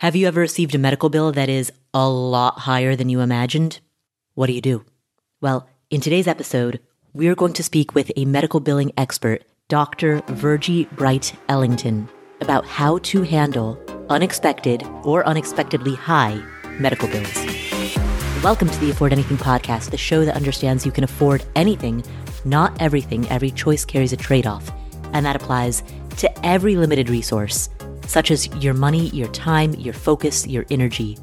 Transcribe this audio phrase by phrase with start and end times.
[0.00, 3.80] Have you ever received a medical bill that is a lot higher than you imagined?
[4.34, 4.84] What do you do?
[5.40, 6.78] Well, in today's episode,
[7.12, 10.22] we are going to speak with a medical billing expert, Dr.
[10.28, 12.08] Virgie Bright Ellington,
[12.40, 13.76] about how to handle
[14.08, 16.40] unexpected or unexpectedly high
[16.78, 17.34] medical bills.
[18.44, 22.04] Welcome to the Afford Anything podcast, the show that understands you can afford anything,
[22.44, 23.28] not everything.
[23.30, 24.70] Every choice carries a trade off,
[25.12, 25.82] and that applies
[26.18, 27.68] to every limited resource
[28.08, 31.16] such as your money, your time, your focus, your energy.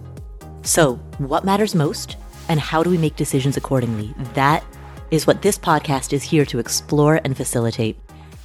[0.61, 2.15] So, what matters most,
[2.47, 4.13] and how do we make decisions accordingly?
[4.35, 4.63] That
[5.11, 7.97] is what this podcast is here to explore and facilitate.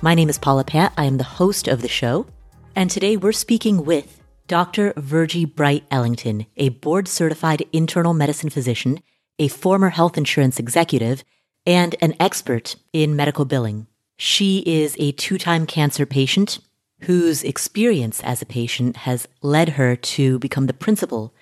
[0.03, 0.93] My name is Paula Pant.
[0.97, 2.27] I am the host of the show,
[2.75, 4.95] and today we're speaking with Dr.
[4.97, 9.01] Virgie Bright Ellington, a board certified internal medicine physician,
[9.39, 11.25] a former health insurance executive,
[11.67, 13.87] and an expert in medical billing.
[14.17, 16.59] She is a two time cancer patient
[17.03, 21.35] whose experience as a patient has led her to become the principal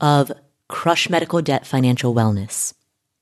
[0.00, 0.30] of
[0.68, 2.74] Crush Medical Debt Financial Wellness,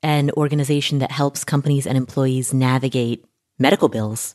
[0.02, 3.24] an organization that helps companies and employees navigate
[3.58, 4.34] medical bills.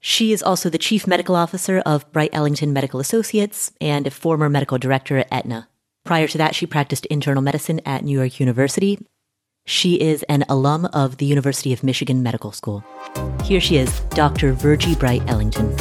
[0.00, 4.48] She is also the chief medical officer of Bright Ellington Medical Associates and a former
[4.48, 5.68] medical director at Aetna.
[6.04, 8.98] Prior to that, she practiced internal medicine at New York University.
[9.64, 12.84] She is an alum of the University of Michigan Medical School.
[13.44, 14.52] Here she is, Dr.
[14.52, 15.76] Virgie Bright Ellington.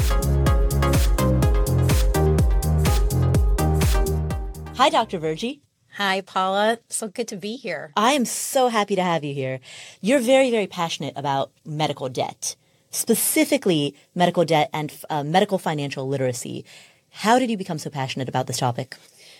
[4.77, 5.17] Hi, Dr.
[5.17, 5.63] Virgie.
[5.93, 6.77] Hi, Paula.
[6.87, 7.91] So good to be here.
[7.97, 9.59] I am so happy to have you here.
[10.01, 12.55] You're very, very passionate about medical debt,
[12.91, 16.63] specifically medical debt and uh, medical financial literacy.
[17.09, 18.95] How did you become so passionate about this topic?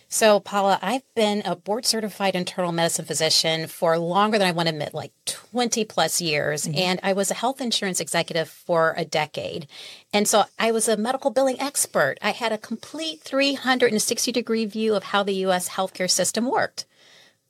[0.10, 4.70] So, Paula, I've been a board certified internal medicine physician for longer than I want
[4.70, 6.66] to admit, like 20 plus years.
[6.66, 6.78] Mm-hmm.
[6.78, 9.68] And I was a health insurance executive for a decade.
[10.14, 12.16] And so I was a medical billing expert.
[12.22, 16.86] I had a complete 360 degree view of how the US healthcare system worked.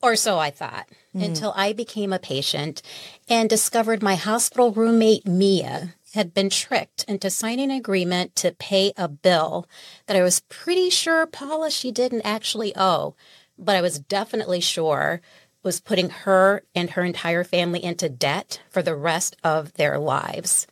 [0.02, 1.24] Or so I thought, mm.
[1.24, 2.82] until I became a patient
[3.28, 8.92] and discovered my hospital roommate, Mia, had been tricked into signing an agreement to pay
[8.96, 9.68] a bill
[10.06, 13.14] that I was pretty sure Paula she didn't actually owe,
[13.58, 15.20] but I was definitely sure
[15.62, 20.66] was putting her and her entire family into debt for the rest of their lives.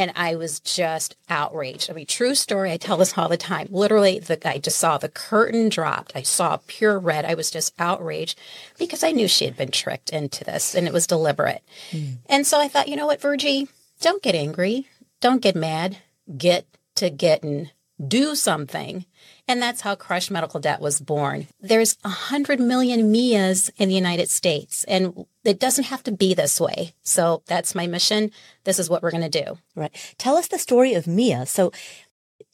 [0.00, 1.90] And I was just outraged.
[1.90, 2.70] I mean, true story.
[2.70, 3.66] I tell this all the time.
[3.70, 6.12] Literally, the I just saw the curtain dropped.
[6.14, 7.24] I saw pure red.
[7.24, 8.38] I was just outraged
[8.78, 11.64] because I knew she had been tricked into this and it was deliberate.
[11.90, 12.18] Mm.
[12.26, 13.66] And so I thought, you know what, Virgie,
[14.00, 14.86] don't get angry.
[15.20, 15.98] Don't get mad.
[16.36, 16.66] Get
[16.96, 17.70] to getting.
[18.06, 19.06] Do something.
[19.48, 21.48] And that's how Crush Medical Debt was born.
[21.60, 26.60] There's 100 million Mias in the United States, and it doesn't have to be this
[26.60, 26.92] way.
[27.02, 28.30] So that's my mission.
[28.62, 29.58] This is what we're going to do.
[29.74, 30.14] Right.
[30.16, 31.44] Tell us the story of Mia.
[31.46, 31.72] So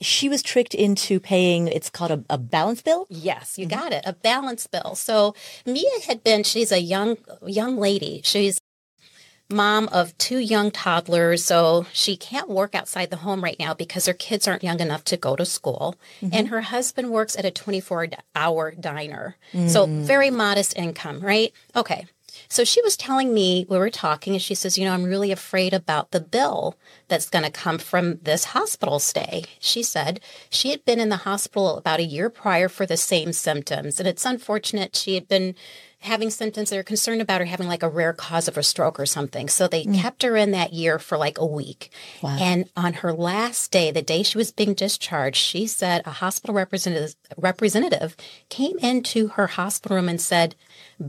[0.00, 3.78] she was tricked into paying it's called a, a balance bill yes you mm-hmm.
[3.78, 5.34] got it a balance bill so
[5.64, 7.16] mia had been she's a young
[7.46, 8.58] young lady she's
[9.50, 14.06] mom of two young toddlers, so she can't work outside the home right now because
[14.06, 15.96] her kids aren't young enough to go to school.
[16.20, 16.34] Mm-hmm.
[16.34, 19.36] And her husband works at a 24 hour diner.
[19.52, 19.68] Mm-hmm.
[19.68, 21.52] So very modest income, right?
[21.76, 22.06] Okay.
[22.48, 25.32] So she was telling me, we were talking, and she says, You know, I'm really
[25.32, 26.76] afraid about the bill
[27.08, 29.44] that's going to come from this hospital stay.
[29.60, 33.32] She said she had been in the hospital about a year prior for the same
[33.32, 33.98] symptoms.
[33.98, 35.54] And it's unfortunate she had been
[36.04, 39.00] having symptoms they were concerned about her having like a rare cause of a stroke
[39.00, 39.48] or something.
[39.48, 39.98] So they mm.
[39.98, 41.90] kept her in that year for like a week.
[42.22, 42.36] Wow.
[42.38, 46.54] And on her last day, the day she was being discharged, she said a hospital
[46.54, 48.16] representative representative
[48.48, 50.54] came into her hospital room and said,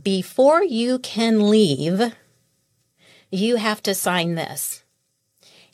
[0.02, 2.14] "Before you can leave,
[3.30, 4.84] you have to sign this."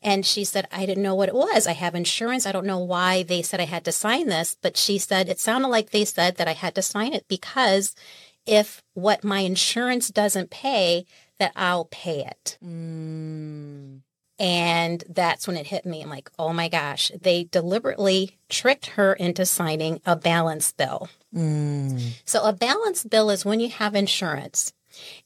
[0.04, 1.68] And she said, I didn't know what it was.
[1.68, 2.48] I have insurance.
[2.48, 5.40] I don't know why they said I had to sign this, but she said it
[5.40, 7.94] sounded like they said that I had to sign it because
[8.46, 11.06] if what my insurance doesn't pay,
[11.40, 12.58] that I'll pay it.
[12.64, 14.02] Mm.
[14.40, 16.02] And that's when it hit me.
[16.02, 21.10] I'm like, oh my gosh, they deliberately tricked her into signing a balance bill.
[21.34, 22.20] Mm.
[22.26, 24.74] So, a balance bill is when you have insurance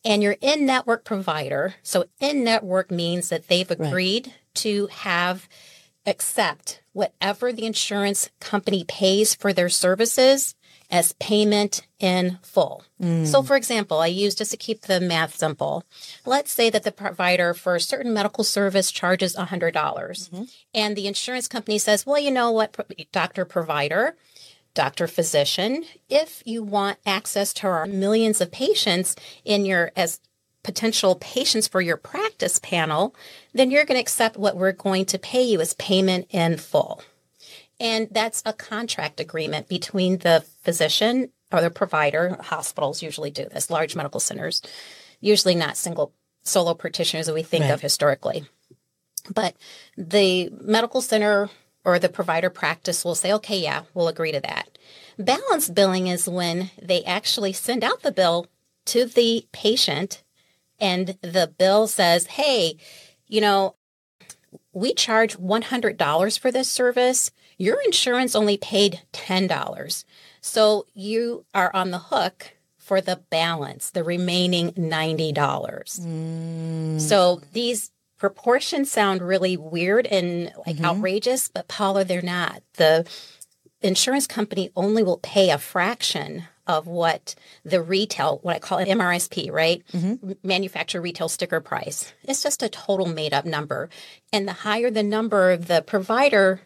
[0.03, 1.75] and your in network provider.
[1.81, 4.35] So, in network means that they've agreed right.
[4.55, 5.47] to have
[6.05, 10.55] accept whatever the insurance company pays for their services
[10.91, 12.83] as payment in full.
[13.01, 13.25] Mm.
[13.25, 15.83] So, for example, I use just to keep the math simple.
[16.25, 20.43] Let's say that the provider for a certain medical service charges $100, dollars mm-hmm.
[20.73, 22.75] and the insurance company says, well, you know what,
[23.11, 24.15] doctor provider,
[24.73, 30.19] doctor physician, if you want access to our millions of patients in your as
[30.63, 33.15] potential patients for your practice panel,
[33.53, 37.01] then you're going to accept what we're going to pay you as payment in full.
[37.79, 43.69] And that's a contract agreement between the physician or the provider, hospitals usually do this,
[43.69, 44.61] large medical centers,
[45.19, 46.13] usually not single
[46.43, 47.71] solo practitioners that we think Right.
[47.71, 48.45] of historically.
[49.33, 49.55] But
[49.97, 51.49] the medical center
[51.83, 54.77] or the provider practice will say, okay, yeah, we'll agree to that.
[55.17, 58.47] Balance billing is when they actually send out the bill
[58.85, 60.23] to the patient
[60.79, 62.77] and the bill says, hey,
[63.27, 63.75] you know,
[64.73, 67.31] we charge $100 for this service.
[67.57, 70.03] Your insurance only paid $10.
[70.41, 75.33] So you are on the hook for the balance, the remaining $90.
[75.33, 77.01] Mm.
[77.01, 80.85] So these proportions sound really weird and like mm-hmm.
[80.85, 82.61] outrageous, but Paula, they're not.
[82.73, 83.07] The
[83.81, 88.87] insurance company only will pay a fraction of what the retail, what I call an
[88.87, 89.83] MRSP, right?
[89.91, 90.31] Mm-hmm.
[90.43, 92.13] Manufacturer retail sticker price.
[92.23, 93.89] It's just a total made up number.
[94.33, 96.61] And the higher the number the provider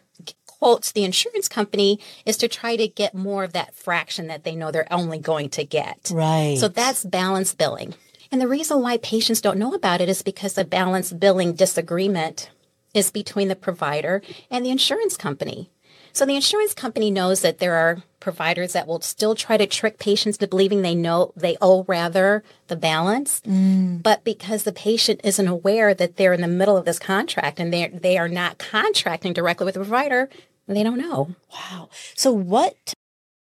[0.60, 4.54] quotes the insurance company is to try to get more of that fraction that they
[4.54, 6.10] know they're only going to get.
[6.12, 6.56] Right.
[6.58, 7.94] So that's balance billing.
[8.30, 12.50] And the reason why patients don't know about it is because the balance billing disagreement
[12.94, 15.70] is between the provider and the insurance company.
[16.12, 19.98] So the insurance company knows that there are providers that will still try to trick
[19.98, 23.40] patients to believing they know they owe rather the balance.
[23.46, 24.02] Mm.
[24.02, 27.72] But because the patient isn't aware that they're in the middle of this contract and
[27.72, 30.28] they they are not contracting directly with the provider,
[30.76, 31.34] they don't know.
[31.52, 31.88] Wow.
[32.14, 32.94] So what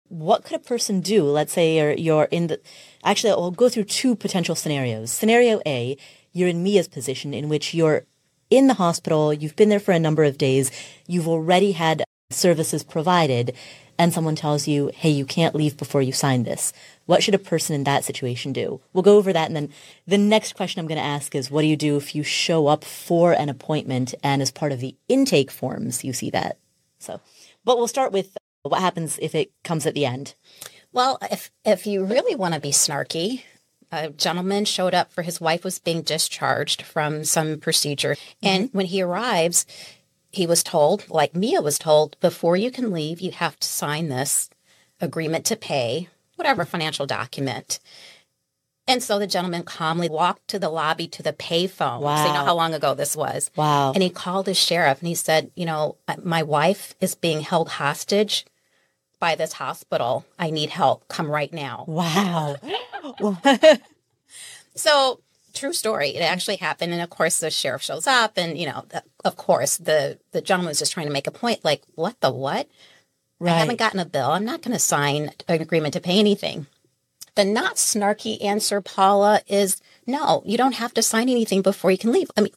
[0.10, 1.24] what could a person do?
[1.24, 2.62] Let's say you're you're in the
[3.04, 5.12] actually I'll go through two potential scenarios.
[5.12, 5.98] Scenario A,
[6.32, 8.06] you're in Mia's position in which you're
[8.50, 10.72] in the hospital, you've been there for a number of days,
[11.06, 13.54] you've already had services provided,
[14.00, 16.72] and someone tells you, hey, you can't leave before you sign this.
[17.06, 18.80] What should a person in that situation do?
[18.94, 19.48] We'll go over that.
[19.48, 19.70] And then
[20.06, 22.68] the next question I'm going to ask is, what do you do if you show
[22.68, 26.58] up for an appointment and as part of the intake forms, you see that?
[27.00, 27.22] So,
[27.64, 30.36] but we'll start with what happens if it comes at the end.
[30.92, 33.44] Well, if if you really want to be snarky,
[33.92, 38.48] a gentleman showed up for his wife was being discharged from some procedure, mm-hmm.
[38.48, 39.66] and when he arrives,
[40.32, 44.10] he was told, like Mia was told, before you can leave, you have to sign
[44.10, 44.50] this
[45.00, 47.80] agreement to pay, whatever financial document.
[48.88, 52.02] And so the gentleman calmly walked to the lobby to the payphone.
[52.02, 52.24] Wow.
[52.24, 53.52] So you know how long ago this was.
[53.56, 53.92] Wow.
[53.92, 57.42] And he called his sheriff and he said, you know, uh, my wife is being
[57.42, 58.46] held hostage
[59.20, 60.26] by this hospital.
[60.40, 61.08] I need help.
[61.08, 61.86] Come right now.
[61.88, 62.56] Wow.
[64.78, 65.22] So,
[65.54, 66.10] true story.
[66.10, 66.94] It actually happened.
[66.94, 70.42] And of course, the sheriff shows up, and, you know, the, of course, the, the
[70.42, 72.70] gentleman was just trying to make a point like, what the what?
[73.40, 73.54] Right.
[73.54, 74.32] I haven't gotten a bill.
[74.32, 76.68] I'm not going to sign an agreement to pay anything.
[77.38, 81.98] The not snarky answer, Paula, is no, you don't have to sign anything before you
[82.00, 82.32] can leave.
[82.36, 82.54] I mean,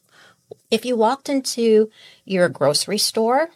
[0.71, 1.91] if you walked into
[2.25, 3.49] your grocery store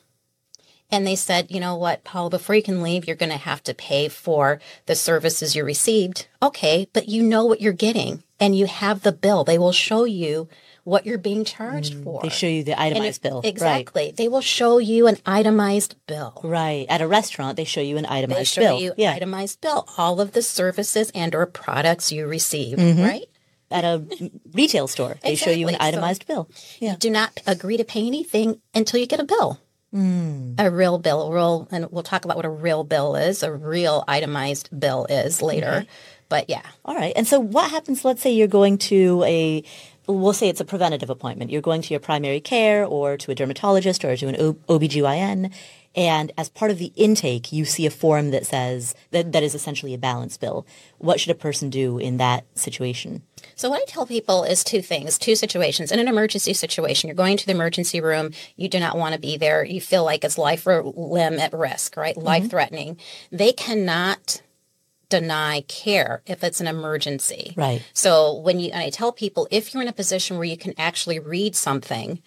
[0.91, 3.63] and they said, you know what, Paula, before you can leave, you're going to have
[3.63, 6.27] to pay for the services you received.
[6.43, 9.43] Okay, but you know what you're getting and you have the bill.
[9.43, 10.47] They will show you
[10.85, 12.19] what you're being charged for.
[12.19, 13.41] Mm, They show you the itemized if- bill.
[13.43, 14.13] Exactly.
[14.15, 16.39] They will show you an itemized bill.
[16.43, 16.55] Right.
[16.65, 16.85] Right.
[16.89, 18.27] At a restaurant, they show you an itemized bill.
[18.29, 18.79] They itemized show bill.
[18.79, 19.11] you yeah.
[19.11, 23.01] itemized bill, all of the services and or products you receive, Mm-hmm.
[23.03, 23.25] right?
[23.69, 24.03] At a
[24.53, 25.91] retail store, they show you an Exactly.
[25.91, 26.49] So- itemized bill.
[26.79, 26.91] Yeah.
[26.91, 29.59] You do not agree to pay anything until you get a bill.
[29.91, 30.53] Hmm.
[30.59, 33.51] A real bill, a real, and we'll talk about what a real bill is, a
[33.51, 35.85] real itemized bill is later.
[36.29, 37.13] But yeah, All right.
[37.15, 39.63] And so what happens, let's say you're going to a,
[40.07, 41.51] we'll say it's a preventative appointment.
[41.51, 45.51] You're going to your primary care or to a dermatologist or to an o- OBGYN.
[45.95, 49.55] And as part of the intake, you see a form that says that, that is
[49.55, 50.67] essentially a balance bill.
[50.97, 53.21] What should a person do in that situation?
[53.55, 55.93] So what I tell people is two things, two situations.
[55.93, 59.19] In an emergency situation, you're going to the emergency room, you do not want to
[59.19, 62.15] be there, you feel like it's life or limb at risk, right?
[62.15, 62.25] Mm-hmm.
[62.25, 62.97] Life threatening.
[63.31, 64.41] They cannot
[65.09, 67.53] deny care if it's an emergency.
[67.55, 67.81] Right.
[67.93, 70.73] So when you and I tell people if you're in a position where you can
[70.77, 72.21] actually read something,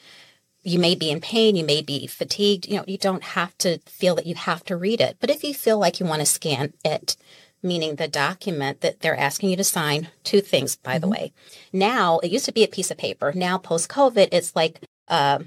[0.62, 3.78] you may be in pain, you may be fatigued, you know, you don't have to
[3.86, 5.16] feel that you have to read it.
[5.20, 7.16] But if you feel like you want to scan it,
[7.62, 11.32] meaning the document that they're asking you to sign, two things, by the way.
[11.72, 13.32] Now, it used to be a piece of paper.
[13.34, 15.40] Now, post COVID, it's like, uh,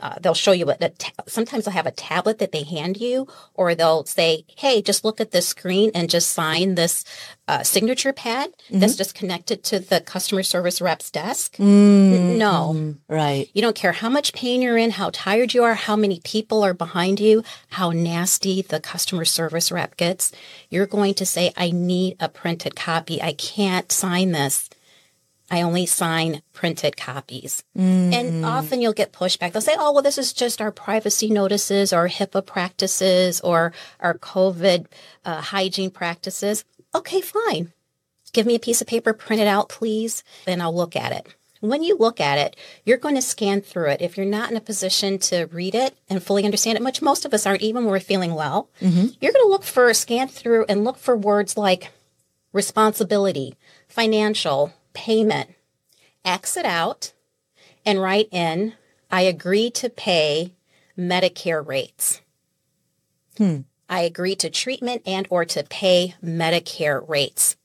[0.00, 2.96] uh, they'll show you what a ta- sometimes they'll have a tablet that they hand
[2.98, 7.04] you or they'll say hey just look at this screen and just sign this
[7.46, 13.48] uh, signature pad that's just connected to the customer service rep's desk no Right.
[13.54, 16.62] you don't care how much pain you're in, how tired you are, how many people
[16.64, 20.32] are behind you, how nasty the customer service rep gets.
[20.70, 23.20] You're going to say, I need a printed copy.
[23.22, 24.68] I can't sign this.
[25.50, 27.64] I only sign printed copies.
[28.14, 29.52] And often you'll get pushback.
[29.52, 34.14] They'll say, oh, well, this is just our privacy notices or HIPAA practices or our
[34.14, 34.86] COVID
[35.24, 36.64] uh, hygiene practices.
[36.94, 37.72] okay, fine.
[38.32, 41.34] Give me a piece of paper, print it out, please, and I'll look at it.
[41.60, 44.02] When you look at it, you're going to scan through it.
[44.02, 47.24] If you're not in a position to read it and fully understand it, which most
[47.24, 49.06] of us aren't, even when we're feeling well, mm-hmm.
[49.20, 51.90] you're going to look for, scan through and look for words like
[52.52, 53.54] responsibility,
[53.88, 55.50] financial, payment,
[56.24, 57.12] exit out,
[57.84, 58.74] and write in,
[59.10, 60.54] I agree to pay
[60.98, 62.20] Medicare rates.
[63.36, 63.60] Hmm.
[63.88, 67.56] I agree to treatment and or to pay Medicare rates.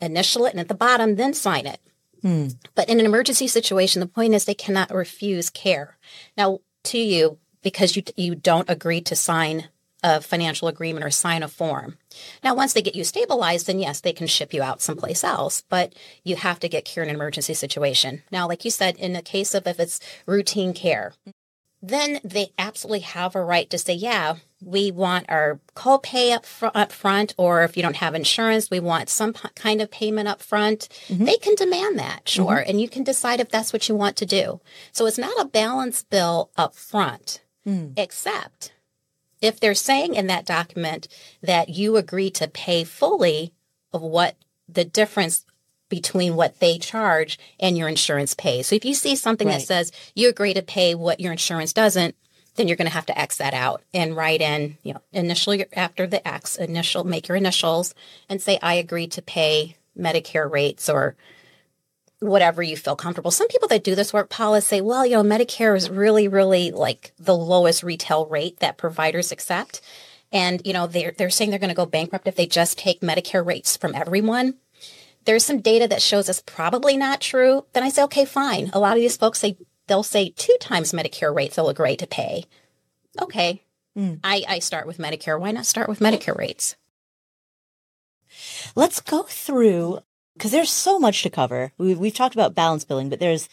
[0.00, 1.80] Initial it and at the bottom, then sign it.
[2.22, 2.48] Hmm.
[2.74, 5.98] But in an emergency situation, the point is they cannot refuse care.
[6.36, 9.68] Now, to you, because you, you don't agree to sign
[10.04, 11.96] a financial agreement or sign a form.
[12.44, 15.62] Now, once they get you stabilized, then yes, they can ship you out someplace else,
[15.70, 18.22] but you have to get care in an emergency situation.
[18.30, 21.14] Now, like you said, in the case of if it's routine care,
[21.80, 26.66] then they absolutely have a right to say, yeah, we want our copay up, fr-
[26.74, 30.28] up front, or if you don't have insurance, we want some p- kind of payment
[30.28, 30.88] up front.
[31.08, 31.24] Mm-hmm.
[31.24, 32.56] They can demand that, sure.
[32.56, 32.70] Mm-hmm.
[32.70, 34.60] And you can decide if that's what you want to do.
[34.92, 37.92] So it's not a balance bill up front, mm.
[37.96, 38.73] except
[39.44, 41.06] if they're saying in that document
[41.42, 43.52] that you agree to pay fully
[43.92, 44.36] of what
[44.68, 45.44] the difference
[45.88, 48.68] between what they charge and your insurance pays.
[48.68, 49.60] So if you see something right.
[49.60, 52.16] that says you agree to pay what your insurance doesn't,
[52.56, 55.66] then you're going to have to X that out and write in, you know, initially
[55.74, 57.94] after the X, initial, make your initials
[58.28, 61.16] and say, I agree to pay Medicare rates or
[62.24, 63.30] whatever you feel comfortable.
[63.30, 66.70] Some people that do this work, Paula, say, well, you know, Medicare is really, really
[66.70, 69.80] like the lowest retail rate that providers accept.
[70.32, 73.00] And, you know, they're, they're saying they're going to go bankrupt if they just take
[73.00, 74.54] Medicare rates from everyone
[75.24, 78.70] there's some data that shows it's probably not true, then I say, okay, fine.
[78.72, 82.06] A lot of these folks say they'll say two times Medicare rates they'll agree to
[82.06, 82.44] pay.
[83.20, 83.62] Okay.
[83.96, 84.20] Mm.
[84.24, 85.38] I, I start with Medicare.
[85.38, 86.76] Why not start with Medicare rates?
[88.74, 90.00] Let's go through
[90.34, 91.72] because there's so much to cover.
[91.78, 93.48] We've, we've talked about balance billing, but there's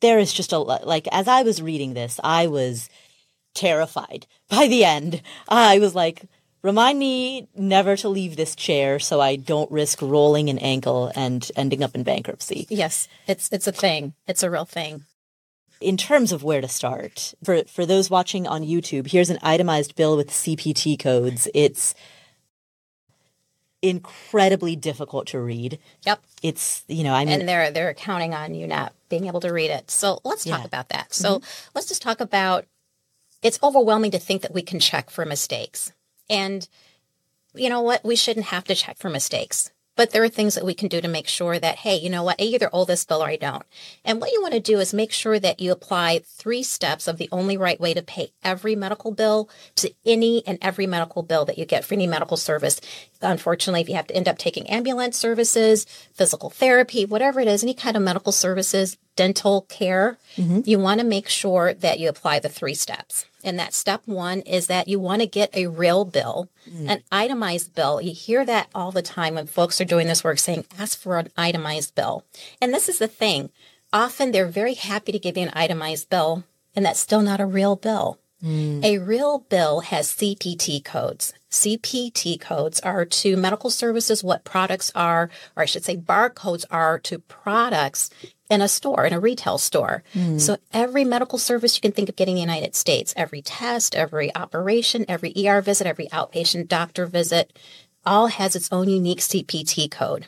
[0.00, 0.86] there is just a lot.
[0.86, 2.88] Like as I was reading this, I was
[3.54, 4.26] terrified.
[4.48, 6.22] By the end, I was like,
[6.62, 11.50] Remind me never to leave this chair so I don't risk rolling an ankle and
[11.56, 12.66] ending up in bankruptcy.
[12.68, 14.12] Yes, it's it's a thing.
[14.26, 15.04] It's a real thing.
[15.80, 19.96] In terms of where to start, for for those watching on YouTube, here's an itemized
[19.96, 21.48] bill with CPT codes.
[21.54, 21.94] It's
[23.82, 25.78] incredibly difficult to read.
[26.04, 26.22] Yep.
[26.42, 29.52] It's you know, I mean And they're they're counting on you not being able to
[29.52, 29.90] read it.
[29.90, 30.66] So let's talk yeah.
[30.66, 31.14] about that.
[31.14, 31.70] So mm-hmm.
[31.74, 32.66] let's just talk about
[33.42, 35.92] it's overwhelming to think that we can check for mistakes.
[36.28, 36.68] And
[37.54, 38.04] you know what?
[38.04, 39.70] We shouldn't have to check for mistakes.
[39.96, 42.22] But there are things that we can do to make sure that, hey, you know
[42.22, 42.40] what?
[42.40, 43.64] I either owe this bill or I don't.
[44.04, 47.18] And what you want to do is make sure that you apply three steps of
[47.18, 51.44] the only right way to pay every medical bill to any and every medical bill
[51.44, 52.80] that you get for any medical service.
[53.20, 57.62] Unfortunately, if you have to end up taking ambulance services, physical therapy, whatever it is,
[57.62, 60.60] any kind of medical services, dental care, mm-hmm.
[60.64, 63.26] you want to make sure that you apply the three steps.
[63.44, 66.88] And that step one is that you want to get a real bill, mm.
[66.88, 68.00] an itemized bill.
[68.00, 71.18] You hear that all the time when folks are doing this work saying, ask for
[71.18, 72.24] an itemized bill.
[72.60, 73.50] And this is the thing.
[73.92, 76.44] Often they're very happy to give you an itemized bill,
[76.76, 78.18] and that's still not a real bill.
[78.42, 78.84] Mm.
[78.84, 81.34] A real bill has CPT codes.
[81.50, 86.98] CPT codes are to medical services what products are, or I should say barcodes are
[87.00, 88.10] to products
[88.50, 90.02] in a store, in a retail store.
[90.14, 90.40] Mm.
[90.40, 93.94] So every medical service you can think of getting in the United States, every test,
[93.94, 97.56] every operation, every ER visit, every outpatient doctor visit,
[98.04, 100.26] all has its own unique CPT code.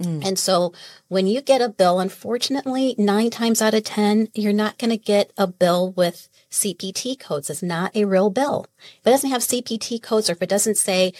[0.00, 0.24] Mm.
[0.24, 0.72] And so
[1.08, 4.96] when you get a bill, unfortunately, nine times out of 10, you're not going to
[4.96, 7.50] get a bill with CPT codes.
[7.50, 8.66] It's not a real bill.
[8.78, 11.12] If it doesn't have CPT codes or if it doesn't say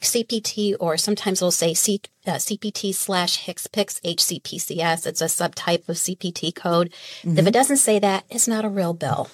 [0.00, 5.96] CPT or sometimes it'll say C, uh, CPT slash HCPCS, HCPCS, it's a subtype of
[5.96, 6.92] CPT code.
[7.22, 7.38] Mm-hmm.
[7.38, 9.30] If it doesn't say that, it's not a real bill.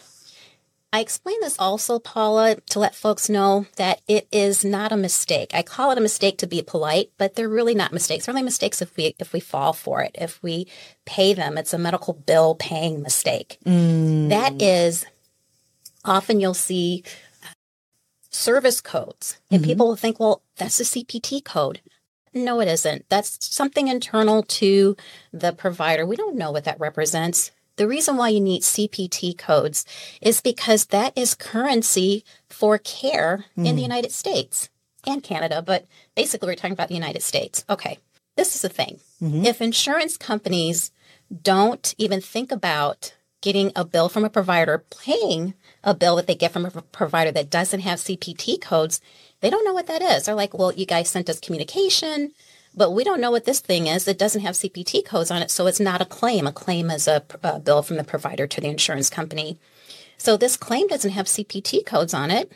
[0.93, 5.53] I explain this also, Paula, to let folks know that it is not a mistake.
[5.55, 8.27] I call it a mistake to be polite, but they're really not mistakes.
[8.27, 10.17] They're only mistakes if we if we fall for it.
[10.17, 10.67] If we
[11.05, 13.59] pay them, it's a medical bill paying mistake.
[13.65, 14.31] Mm.
[14.31, 15.07] That is
[16.05, 17.05] often you'll see
[18.31, 19.71] service codes, and mm-hmm.
[19.71, 21.81] people will think, well, that's a CPT code.
[22.33, 23.07] No, it isn't.
[23.09, 24.97] That's something internal to
[25.33, 26.07] the provider.
[26.07, 27.51] We don't know what that represents.
[27.77, 29.85] The reason why you need CPT codes
[30.21, 33.67] is because that is currency for care mm.
[33.67, 33.91] in the hmm.
[33.91, 34.69] United States
[35.07, 37.65] and Canada, but basically we're talking about the United States.
[37.69, 37.99] Okay,
[38.37, 39.01] this is the thing.
[39.23, 39.47] Mm-hmm.
[39.47, 40.93] If insurance companies
[41.43, 46.35] don't even think about getting a bill from a provider, paying a bill that they
[46.35, 49.01] get from a provider that doesn't have CPT codes,
[49.41, 50.25] they don't know what that is.
[50.25, 52.33] They're like, well, you guys sent us communication
[52.75, 54.07] But we don't know what this thing is.
[54.07, 56.47] It doesn't have CPT codes on it, so it's not a claim.
[56.47, 59.59] A claim is a, a bill from the provider to the insurance company.
[60.19, 62.53] So this claim doesn't have CPT codes on it.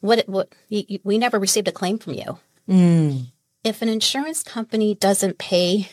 [0.00, 0.26] What?
[0.28, 0.54] What?
[0.68, 2.38] You, you, we never received a claim from you.
[2.68, 3.26] Mm.
[3.64, 5.88] If an insurance company doesn't pay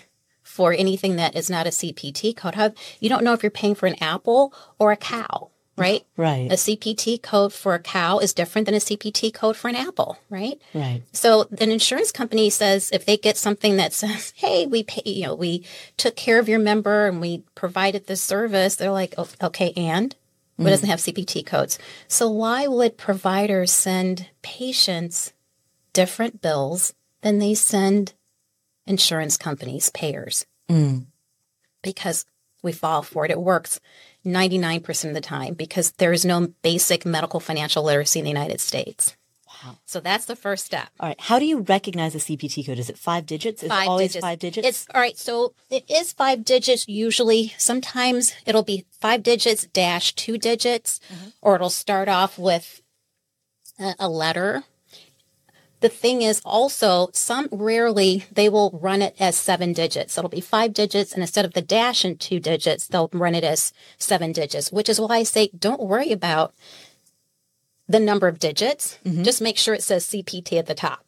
[0.51, 3.73] for anything that is not a CPT code, how you don't know if you're paying
[3.73, 6.05] for an apple or a cow, right?
[6.17, 6.51] Right.
[6.51, 10.19] A CPT code for a cow is different than a CPT code for an apple,
[10.29, 10.61] right?
[10.73, 11.03] Right.
[11.13, 15.27] So an insurance company says if they get something that says, "Hey, we pay, you
[15.27, 15.65] know, we
[15.95, 20.15] took care of your member and we provided this service," they're like, oh, "Okay, and."
[20.57, 20.73] But it mm-hmm.
[20.73, 21.79] doesn't have CPT codes.
[22.07, 25.33] So why would providers send patients
[25.93, 28.13] different bills than they send
[28.85, 30.45] insurance companies, payers?
[30.69, 31.05] Mm.
[31.83, 32.25] Because
[32.63, 33.31] we fall for it.
[33.31, 33.79] It works
[34.25, 38.59] 99% of the time because there is no basic medical financial literacy in the United
[38.61, 39.15] States.
[39.63, 39.77] Wow.
[39.85, 40.87] So that's the first step.
[40.99, 41.19] All right.
[41.19, 42.79] How do you recognize a CPT code?
[42.79, 43.61] Is it five digits?
[43.63, 44.67] Is it always five digits?
[44.67, 45.17] It's all right.
[45.17, 47.53] So it is five digits usually.
[47.57, 51.29] Sometimes it'll be five digits dash two digits, Mm-hmm.
[51.41, 52.81] or it'll start off with
[53.79, 54.63] a, a letter.
[55.81, 60.17] The thing is also some rarely they will run it as seven digits.
[60.17, 63.43] It'll be five digits, and instead of the dash and two digits, they'll run it
[63.43, 64.71] as seven digits.
[64.71, 66.53] Which is why I say don't worry about
[67.87, 68.97] the number of digits.
[69.05, 69.23] Mm-hmm.
[69.23, 71.05] Just make sure it says CPT at the top.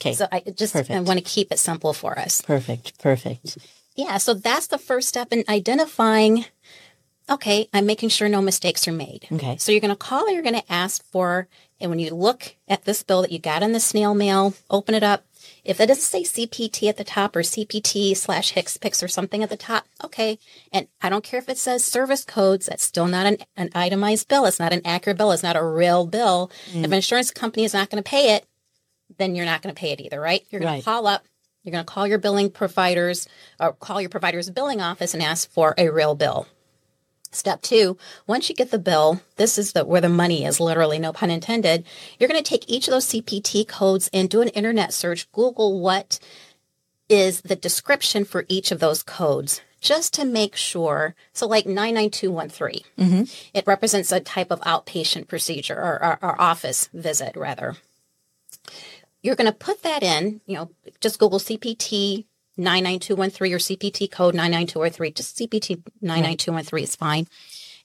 [0.00, 0.14] okay.
[0.14, 2.40] So I just I want to keep it simple for us.
[2.40, 2.98] perfect.
[3.00, 3.58] Perfect.
[3.94, 6.46] Yeah, so that's the first step in identifying.
[7.30, 9.26] Okay, I'm making sure no mistakes are made.
[9.30, 9.56] Okay.
[9.58, 11.46] So you're going to call or you're going to ask for,
[11.82, 14.94] and when you look at this bill that you got in the snail mail, open
[14.94, 15.26] it up.
[15.64, 19.50] If it doesn't say CPT at the top or CPT slash HCPCS or something at
[19.50, 20.38] the top, okay.
[20.72, 24.28] And I don't care if it says service codes, that's still not an, an itemized
[24.28, 24.46] bill.
[24.46, 25.32] It's not an accurate bill.
[25.32, 26.50] It's not a real bill.
[26.72, 28.46] If an insurance company is not going to pay it,
[29.18, 30.42] then you're not going to pay it either, right?
[30.50, 30.78] You're going Right.
[30.78, 31.24] to call up,
[31.64, 33.28] you're going to call your billing providers
[33.60, 36.46] or call your provider's billing office and ask for a real bill.
[37.32, 40.98] Step two, once you get the bill, this is the where the money is, literally,
[40.98, 41.84] no pun intended.
[42.18, 45.80] You're going to take each of those CPT codes and do an internet search, Google
[45.80, 46.18] what
[47.08, 51.14] is the description for each of those codes, just to make sure.
[51.32, 53.22] So, like 99213, mm-hmm.
[53.54, 57.76] it represents a type of outpatient procedure or, or, or office visit, rather
[59.22, 64.34] you're going to put that in, you know, just Google CPT 99213 or CPT code
[64.34, 67.26] 99213, just CPT 99213 is fine.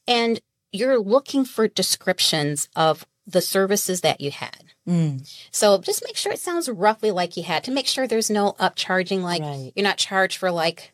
[0.07, 0.39] And
[0.71, 4.63] you're looking for descriptions of the services that you had.
[4.87, 5.29] Mm.
[5.51, 8.53] So just make sure it sounds roughly like you had to make sure there's no
[8.53, 9.71] upcharging, like Right.
[9.75, 10.93] you're not charged for like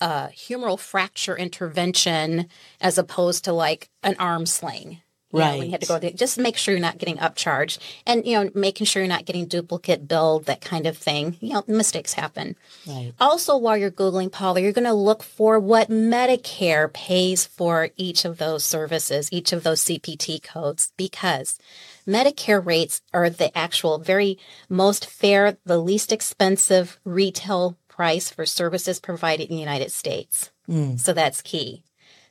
[0.00, 2.48] a humeral fracture intervention
[2.80, 5.02] as opposed to like an arm sling.
[5.30, 7.78] You know, when you had to go there, just make sure you're not getting upcharged
[8.06, 11.36] and, you know, making sure you're not getting duplicate billed, that kind of thing.
[11.40, 12.56] You know, mistakes happen.
[12.86, 13.12] Right.
[13.20, 18.24] Also, while you're Googling, Paula, you're going to look for what Medicare pays for each
[18.24, 21.58] of those services, each of those CPT codes, because
[22.06, 24.38] Medicare rates are the actual very
[24.70, 30.50] most fair, the least expensive retail price for services provided in the United States.
[30.64, 30.96] Hmm.
[30.96, 31.82] So that's key.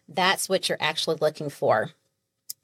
[0.10, 1.91] That's what you're actually looking for.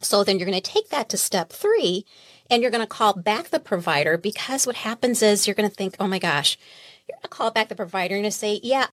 [0.04, 2.06] So then you're going to take that to step three
[2.50, 5.76] and you're going to call back the provider because what happens is you're going to
[5.76, 6.58] think, oh my gosh,
[7.08, 8.88] you're going to call back the provider and say, yeah,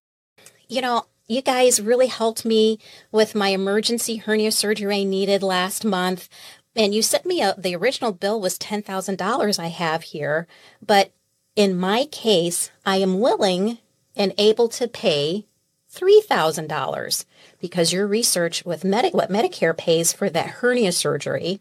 [0.68, 2.78] you know, you guys really helped me
[3.12, 6.28] with my emergency hernia surgery I needed last month.
[6.74, 10.46] And you sent me a, the original bill was $10,000 I have here.
[10.84, 11.12] But
[11.54, 13.78] in my case, I am willing
[14.16, 15.46] and able to pay
[15.94, 17.24] $3,000
[17.60, 21.60] because your research with Medi- what Medicare pays for that hernia surgery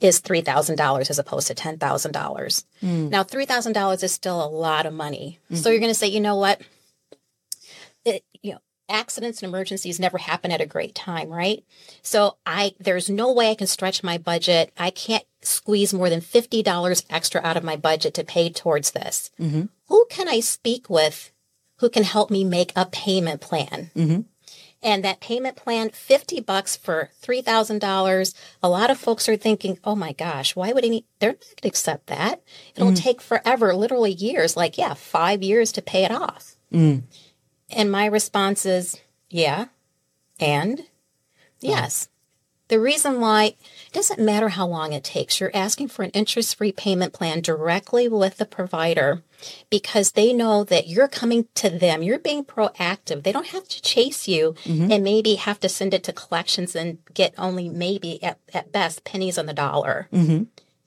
[0.00, 2.64] is $3,000 as opposed to $10,000.
[2.80, 3.08] Hmm.
[3.08, 5.38] Now, $3,000 is still a lot of money.
[5.50, 5.70] So mm-hmm.
[5.70, 6.60] you're going to say, you know what?
[8.04, 11.64] It, you know, accidents and emergencies never happen at a great time, right?
[12.02, 14.72] So I there's no way I can stretch my budget.
[14.76, 19.30] I can't squeeze more than $50 extra out of my budget to pay towards this.
[19.40, 19.64] Mm-hmm.
[19.88, 21.32] Who can I speak with
[21.84, 23.90] who can help me make a payment plan?
[23.94, 24.22] Mm-hmm.
[24.82, 28.34] And that payment plan, 50 bucks for $3,000.
[28.62, 31.56] A lot of folks are thinking, oh my gosh, why would any, they're not going
[31.60, 32.42] to accept that.
[32.74, 32.94] It'll mm-hmm.
[32.94, 36.56] take forever, literally years, like, yeah, five years to pay it off.
[36.72, 37.02] Mm.
[37.68, 39.66] And my response is, yeah,
[40.40, 40.80] and
[41.60, 42.08] yes.
[42.74, 46.56] The reason why it doesn't matter how long it takes, you're asking for an interest
[46.56, 49.22] free payment plan directly with the provider
[49.70, 52.02] because they know that you're coming to them.
[52.02, 53.22] You're being proactive.
[53.22, 54.90] They don't have to chase you mm-hmm.
[54.90, 59.04] and maybe have to send it to collections and get only maybe at, at best
[59.04, 60.08] pennies on the dollar.
[60.12, 60.42] Mm-hmm.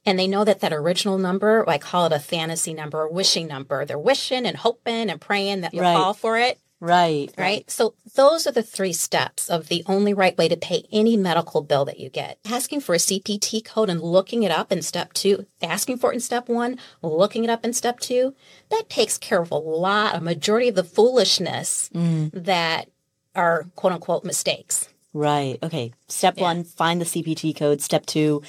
[0.05, 3.47] and they know that that original number, I call it a fantasy number, a wishing
[3.47, 3.85] number.
[3.85, 5.95] They're wishing and hoping and praying that you'll Right.
[5.95, 6.59] fall for it.
[6.79, 7.33] Right.
[7.37, 7.69] Right.
[7.71, 11.61] So those are the three steps of the only right way to pay any medical
[11.61, 12.37] bill that you get.
[12.45, 16.15] Asking for a CPT code and looking it up in step two, asking for it
[16.15, 18.35] in step one, looking it up in step two,
[18.69, 22.29] that takes care of a lot, a majority of the foolishness mm.
[22.31, 22.89] that
[23.33, 24.87] are quote unquote mistakes.
[25.13, 25.57] Right.
[25.63, 25.93] Okay.
[26.07, 27.81] Step one, find the CPT code.
[27.81, 28.43] Step two,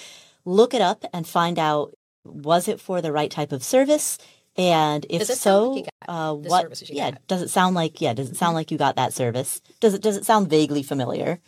[0.44, 4.18] look it up and find out was it for the right type of service?
[4.58, 6.80] And if Does it sound so, like you got uh, what?
[6.90, 7.10] you yeah.
[7.12, 7.26] got?
[7.28, 8.00] Does it sound like?
[8.00, 8.12] Yeah.
[8.12, 9.62] Does it sound like you got that service?
[9.80, 10.02] Does it?
[10.02, 11.38] Does it sound vaguely familiar?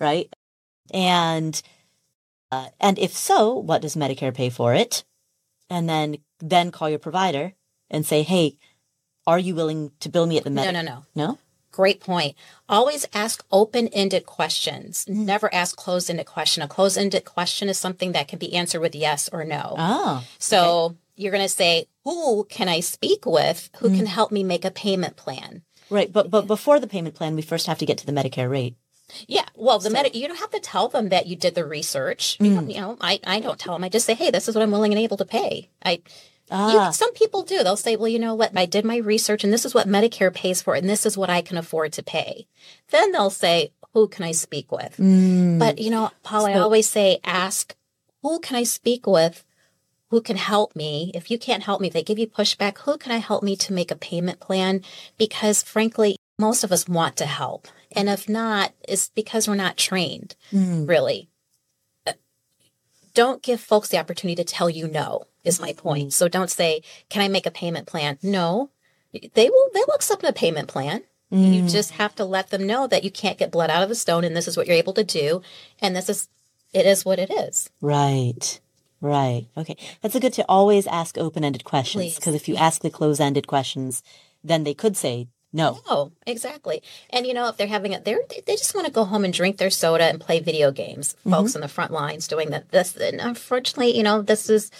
[0.00, 0.28] Right.
[0.92, 1.60] And
[2.50, 5.04] uh, and if so, what does Medicare pay for it?
[5.70, 7.54] And then then call your provider
[7.90, 8.58] and say, hey,
[9.26, 10.72] are you willing to bill me at the No, Medicare?
[10.72, 11.04] no, no.
[11.14, 11.38] No.
[11.70, 12.34] Great point.
[12.68, 15.04] Always ask open-ended questions.
[15.06, 16.62] Never ask closed-ended question.
[16.62, 19.74] A closed-ended question is something that can be answered with yes or no.
[19.78, 20.24] Oh.
[20.38, 24.08] So you're going to say, who can I speak with who can mm.
[24.08, 25.62] help me make a payment plan?
[25.90, 26.12] Right.
[26.12, 28.76] But but before the payment plan, we first have to get to the Medicare rate.
[29.26, 32.36] Yeah, well, the med- you don't have to tell them that you did the research.
[32.40, 32.54] You, mm.
[32.54, 33.82] know, you know, I, I don't tell them.
[33.82, 35.70] I just say, hey, this is what I'm willing and able to pay.
[35.82, 36.02] I,
[36.50, 36.86] Ah.
[36.86, 37.62] you, some people do.
[37.62, 38.56] They'll say, well, you know what?
[38.56, 41.30] I did my research, and this is what Medicare pays for, and this is what
[41.30, 42.46] I can afford to pay.
[42.90, 44.96] Then they'll say, who can I speak with?
[44.98, 45.58] Mm.
[45.58, 47.74] But you know, Paul, I always say, ask,
[48.22, 49.44] who can I speak with?
[50.10, 51.10] Who can help me?
[51.14, 53.56] If you can't help me, if they give you pushback, who can I help me
[53.56, 54.82] to make a payment plan?
[55.18, 57.68] Because frankly, most of us want to help.
[57.92, 60.86] And if not, it's because we're not trained, hmm.
[60.86, 61.28] really.
[62.06, 62.12] Uh,
[63.14, 65.78] Don't give folks the opportunity to tell you no, is my hmm.
[65.78, 66.12] point.
[66.12, 68.18] So don't say, Can I make a payment plan?
[68.22, 68.70] No.
[69.12, 71.02] They will they will accept a payment plan.
[71.30, 71.66] You hmm.
[71.66, 74.24] just have to let them know that you can't get blood out of a stone
[74.24, 75.42] and this is what you're able to do.
[75.80, 76.28] And this is
[76.72, 77.70] it is what it is.
[77.80, 78.60] Right.
[79.00, 79.46] Right.
[79.56, 79.76] Okay.
[80.00, 83.46] That's a good to always ask open-ended questions because if you ask the close ended
[83.46, 84.02] questions,
[84.42, 85.80] then they could say no.
[85.88, 86.82] Oh, exactly.
[87.10, 89.24] And you know, if they're having it, they're, they they just want to go home
[89.24, 91.14] and drink their soda and play video games.
[91.20, 91.30] Mm-hmm.
[91.30, 92.70] Folks on the front lines doing that.
[92.70, 94.70] This, and unfortunately, you know, this is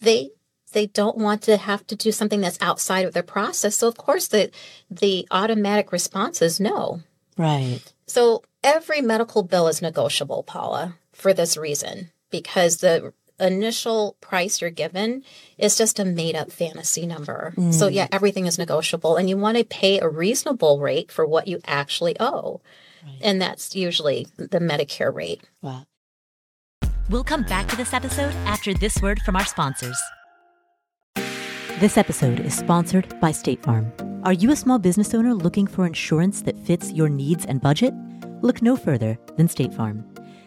[0.00, 0.30] they
[0.72, 3.76] they don't want to have to do something that's outside of their process.
[3.76, 4.50] So of course, the
[4.90, 7.00] the automatic response is no.
[7.36, 7.80] Right.
[8.06, 14.70] So every medical bill is negotiable, Paula, for this reason, because the initial price you're
[14.70, 15.22] given
[15.58, 17.52] is just a made up fantasy number.
[17.70, 17.92] So mm.
[17.92, 21.60] yeah, everything is negotiable and you want to pay a reasonable rate for what you
[21.66, 22.60] actually owe.
[23.20, 25.42] And that's usually the Medicare rate.
[25.62, 25.86] Wow.
[27.08, 30.00] We'll come back to this episode after this word from our sponsors.
[31.78, 33.92] This episode is sponsored by State Farm.
[34.24, 37.94] Are you a small business owner looking for insurance that fits your needs and budget?
[38.42, 40.04] Look no further than State Farm.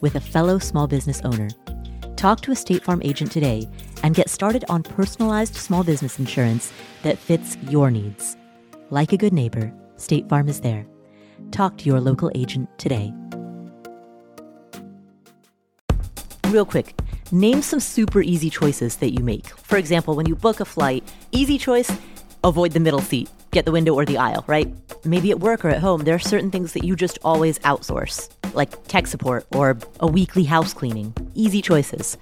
[0.00, 1.48] with a fellow small business owner.
[2.16, 3.68] Talk to a State Farm agent today
[4.02, 8.36] and get started on personalized small business insurance that fits your needs.
[8.90, 10.86] Like a good neighbor, State Farm is there.
[11.50, 13.12] Talk to your local agent today.
[16.46, 16.94] Real quick,
[17.30, 19.46] name some super easy choices that you make.
[19.46, 21.92] For example, when you book a flight, easy choice,
[22.42, 24.72] avoid the middle seat, get the window or the aisle, right?
[25.04, 28.30] Maybe at work or at home, there are certain things that you just always outsource,
[28.58, 31.14] like tech support or a weekly house cleaning.
[31.34, 32.18] Easy choices.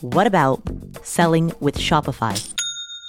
[0.00, 0.62] What about
[1.02, 2.54] selling with Shopify?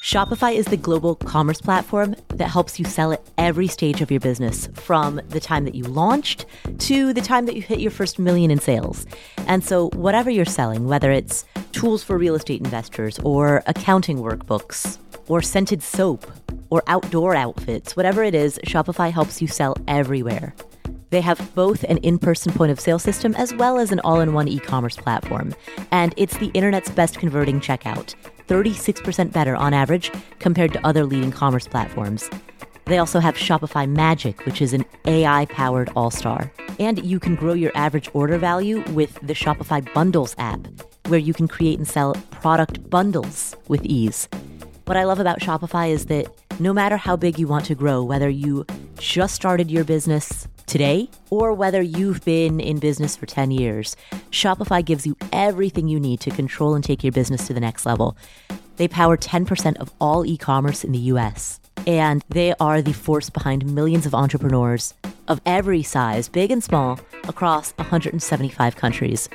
[0.04, 4.20] Shopify is the global commerce platform that helps you sell at every stage of your
[4.20, 6.48] business, from the time that you launched
[6.80, 9.06] to the time that you hit your first million in sales.
[9.46, 14.98] And so, whatever you're selling, whether it's tools for real estate investors, or accounting workbooks,
[15.28, 16.26] or scented soap,
[16.72, 20.56] or outdoor outfits, whatever it is, Shopify helps you sell everywhere.
[21.12, 24.22] They have both an in person point of sale system as well as an all
[24.22, 25.54] in one e commerce platform.
[25.92, 28.16] And it's the internet's best converting checkout,
[28.48, 32.30] 36% better on average compared to other leading commerce platforms.
[32.86, 36.52] They also have Shopify Magic, which is an AI powered all star.
[36.80, 40.66] And you can grow your average order value with the Shopify Bundles app,
[41.08, 44.30] where you can create and sell product bundles with ease.
[44.86, 48.02] What I love about Shopify is that no matter how big you want to grow,
[48.02, 48.66] whether you
[48.98, 53.96] just started your business Today, or whether you've been in business for 10 years,
[54.32, 57.86] Shopify gives you everything you need to control and take your business to the next
[57.86, 58.18] level.
[58.78, 63.30] They power 10% of all e commerce in the US, and they are the force
[63.30, 64.94] behind millions of entrepreneurs
[65.28, 69.30] of every size, big and small, across 175 countries.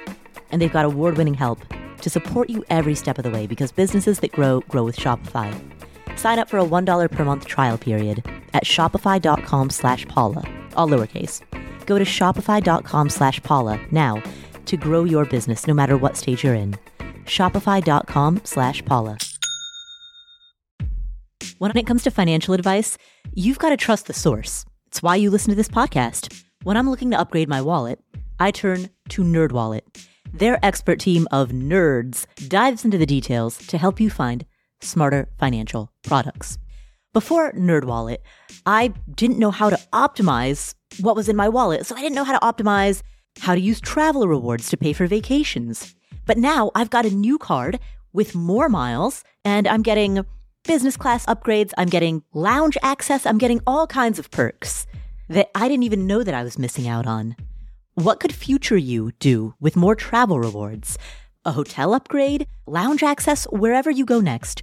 [0.51, 1.61] And they've got award winning help
[2.01, 5.53] to support you every step of the way because businesses that grow, grow with Shopify.
[6.19, 10.43] Sign up for a $1 per month trial period at shopify.com slash Paula,
[10.77, 11.43] all lowercase.
[11.87, 14.23] Go to shopify.com slash Paula now
[14.67, 16.77] to grow your business no matter what stage you're in.
[17.25, 19.19] Shopify.com slash Paula.
[21.59, 22.99] When it comes to financial advice,
[23.33, 24.65] you've got to trust the source.
[24.87, 26.43] It's why you listen to this podcast.
[26.63, 28.01] When I'm looking to upgrade my wallet,
[28.39, 29.83] I turn to NerdWallet.
[30.33, 34.45] Their expert team of nerds dives into the details to help you find
[34.81, 36.59] smarter financial products.
[37.17, 38.19] Before NerdWallet,
[38.67, 42.25] I didn't know how to optimize what was in my wallet, so I didn't know
[42.25, 43.01] how to optimize
[43.39, 45.95] how to use travel rewards to pay for vacations.
[46.27, 47.81] But now I've got a new card
[48.13, 50.27] with more miles, and I'm getting
[50.65, 54.87] business class upgrades, I'm getting lounge access, I'm getting all kinds of perks
[55.31, 57.35] that I didn't even know that I was missing out on.
[57.95, 60.99] What could future you do with more travel rewards?
[61.47, 64.63] A hotel upgrade, lounge access, wherever you go next.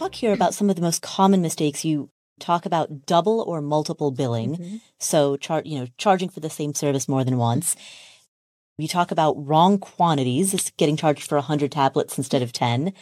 [0.00, 2.08] Talk here about some of the most common mistakes you
[2.38, 4.56] talk about double or multiple billing.
[4.56, 4.76] Mm-hmm.
[4.98, 7.76] So, char- you know, charging for the same service more than once.
[8.78, 12.94] You talk about wrong quantities, getting charged for 100 tablets instead of 10,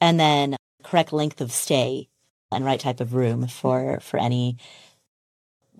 [0.00, 2.08] and then correct length of stay
[2.52, 4.56] and right type of room for for any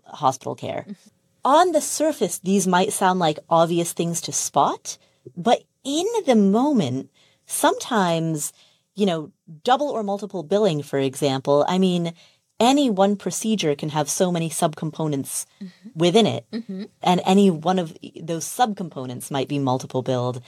[0.06, 0.86] hospital care.
[0.88, 1.08] Mm-hmm.
[1.44, 4.98] On the surface, these might sound like obvious things to spot,
[5.36, 7.10] but in the moment,
[7.46, 8.52] sometimes,
[8.94, 12.14] you know, double or multiple billing, for example, I mean,
[12.60, 15.88] any one procedure can have so many subcomponents mm-hmm.
[15.94, 16.84] within it, mm-hmm.
[17.02, 20.40] and any one of those subcomponents might be multiple billed.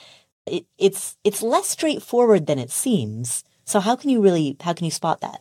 [0.46, 3.42] It, it's it's less straightforward than it seems.
[3.64, 5.40] So how can you really how can you spot that?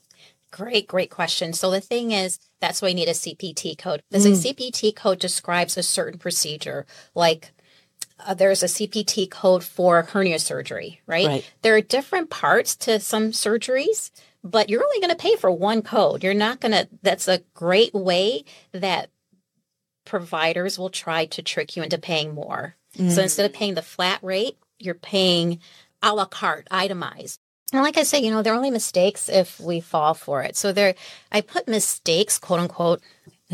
[0.52, 1.52] Great, great question.
[1.54, 4.02] So the thing is, that's why you need a CPT code.
[4.10, 4.32] Because mm.
[4.32, 7.52] a CPT code describes a certain procedure, like
[8.20, 11.28] uh, there's a CPT code for hernia surgery, right?
[11.28, 11.52] right?
[11.62, 14.12] There are different parts to some surgeries,
[14.44, 16.24] but you're only going to pay for one code.
[16.24, 19.10] You're not going to, that's a great way that
[20.06, 22.76] providers will try to trick you into paying more.
[22.98, 23.12] Mm.
[23.12, 25.60] So instead of paying the flat rate, you're paying
[26.02, 27.40] a la carte, itemized.
[27.74, 30.56] And like I say, you know, they're only mistakes if we fall for it.
[30.56, 30.96] So there,
[31.32, 33.02] I put mistakes, quote unquote,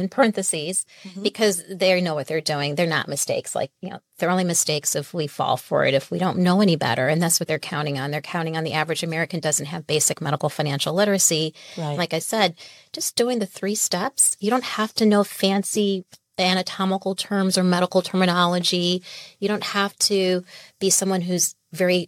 [0.02, 1.24] in parentheses mm-hmm.
[1.24, 2.76] because they know what they're doing.
[2.76, 3.56] They're not mistakes.
[3.56, 6.62] Like, you know, they're only mistakes if we fall for it, if we don't know
[6.62, 7.08] any better.
[7.08, 8.12] And that's what they're counting on.
[8.12, 11.54] They're counting on the average American doesn't have basic medical financial literacy.
[11.78, 11.98] Right.
[11.98, 12.56] Like I said,
[12.92, 16.06] just doing the three steps, you don't have to know fancy
[16.38, 19.04] anatomical terms or medical terminology.
[19.40, 20.44] You don't have to
[20.80, 22.08] be someone who's very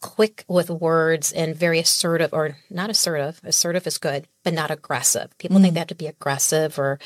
[0.00, 3.40] quick with words and very assertive or not assertive.
[3.44, 5.36] Assertive is good, but not aggressive.
[5.38, 5.62] People mm.
[5.62, 6.98] think they have to be aggressive or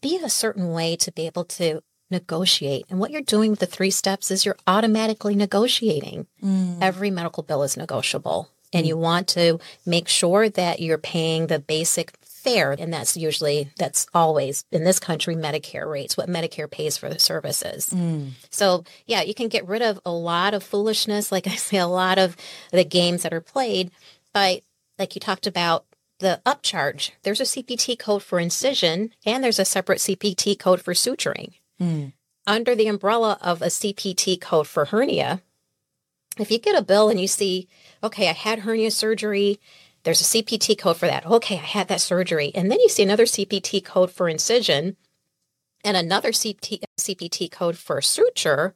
[0.00, 2.84] be a certain way to be able to negotiate.
[2.90, 6.26] And what you're doing with the three steps is you're automatically negotiating.
[6.42, 6.78] Mm.
[6.80, 8.50] Every medical bill is negotiable.
[8.72, 8.88] And mm.
[8.88, 12.12] you want to make sure that you're paying the basic
[12.44, 12.76] fair.
[12.78, 17.18] And that's usually, that's always in this country, Medicare rates, what Medicare pays for the
[17.18, 17.90] services.
[17.90, 18.32] Mm.
[18.50, 21.86] So, yeah, you can get rid of a lot of foolishness, like I say, a
[21.86, 22.36] lot of
[22.70, 23.90] the games that are played.
[24.32, 24.62] But
[24.98, 25.86] like you talked about,
[26.20, 30.94] the upcharge, there's a CPT code for incision and there's a separate CPT code for
[30.94, 31.54] suturing.
[31.80, 32.12] Mm.
[32.46, 35.42] Under the umbrella of a CPT code for hernia,
[36.38, 37.68] if you get a bill and you see,
[38.02, 39.60] okay, I had hernia surgery
[40.04, 41.26] there's a CPT code for that.
[41.26, 42.52] Okay, I had that surgery.
[42.54, 44.96] And then you see another CPT code for incision
[45.82, 48.74] and another CPT, CPT code for suture.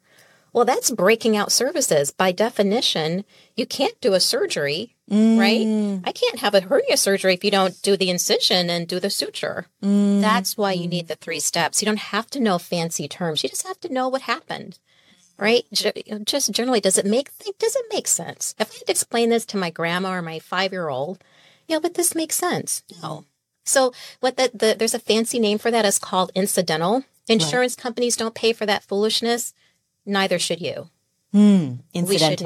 [0.52, 2.10] Well, that's breaking out services.
[2.10, 5.38] By definition, you can't do a surgery, mm.
[5.38, 6.02] right?
[6.08, 9.10] I can't have a hernia surgery if you don't do the incision and do the
[9.10, 9.66] suture.
[9.82, 10.22] Mm.
[10.22, 11.82] That's why you need the three steps.
[11.82, 13.42] You don't have to know fancy terms.
[13.42, 14.78] You just have to know what happened
[15.38, 15.64] right?
[15.72, 18.55] Just generally, does it make does it make sense?
[18.59, 21.22] If I had to explain this to my grandma or my five year old,
[21.66, 22.83] yeah, but this makes sense.
[23.03, 23.24] No.
[23.64, 27.05] So what the, the there's a fancy name for that is called incidental.
[27.29, 29.53] Insurance companies don't pay for that foolishness.
[30.07, 30.88] Neither should you.
[31.33, 31.74] Hmm.
[31.94, 32.40] We should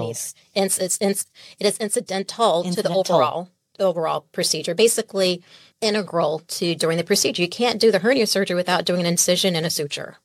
[0.57, 1.27] It's, it's, it's,
[1.61, 4.75] it is incidental, to the overall overall procedure.
[4.75, 5.43] Basically,
[5.81, 7.43] integral to during the procedure.
[7.43, 10.17] You can't do the hernia surgery without doing an incision and a suture.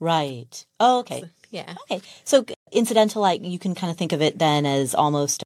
[0.00, 0.64] Right.
[0.78, 1.24] Oh, okay.
[1.54, 1.74] Yeah.
[1.90, 2.00] Okay.
[2.24, 5.42] So incidental, like you can kind of think of it then as almost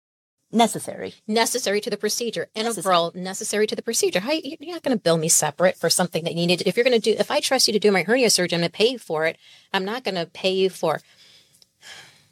[0.50, 1.14] necessary.
[1.26, 2.48] necessary to the procedure.
[2.54, 4.20] Integral, necessary to the procedure.
[4.20, 6.62] How you- you're not going to bill me separate for something that you need.
[6.66, 8.60] If you're going to do, if I trust you to do my hernia surgery, I'm
[8.62, 9.36] going to pay you for it.
[9.74, 11.00] I'm not going to pay you for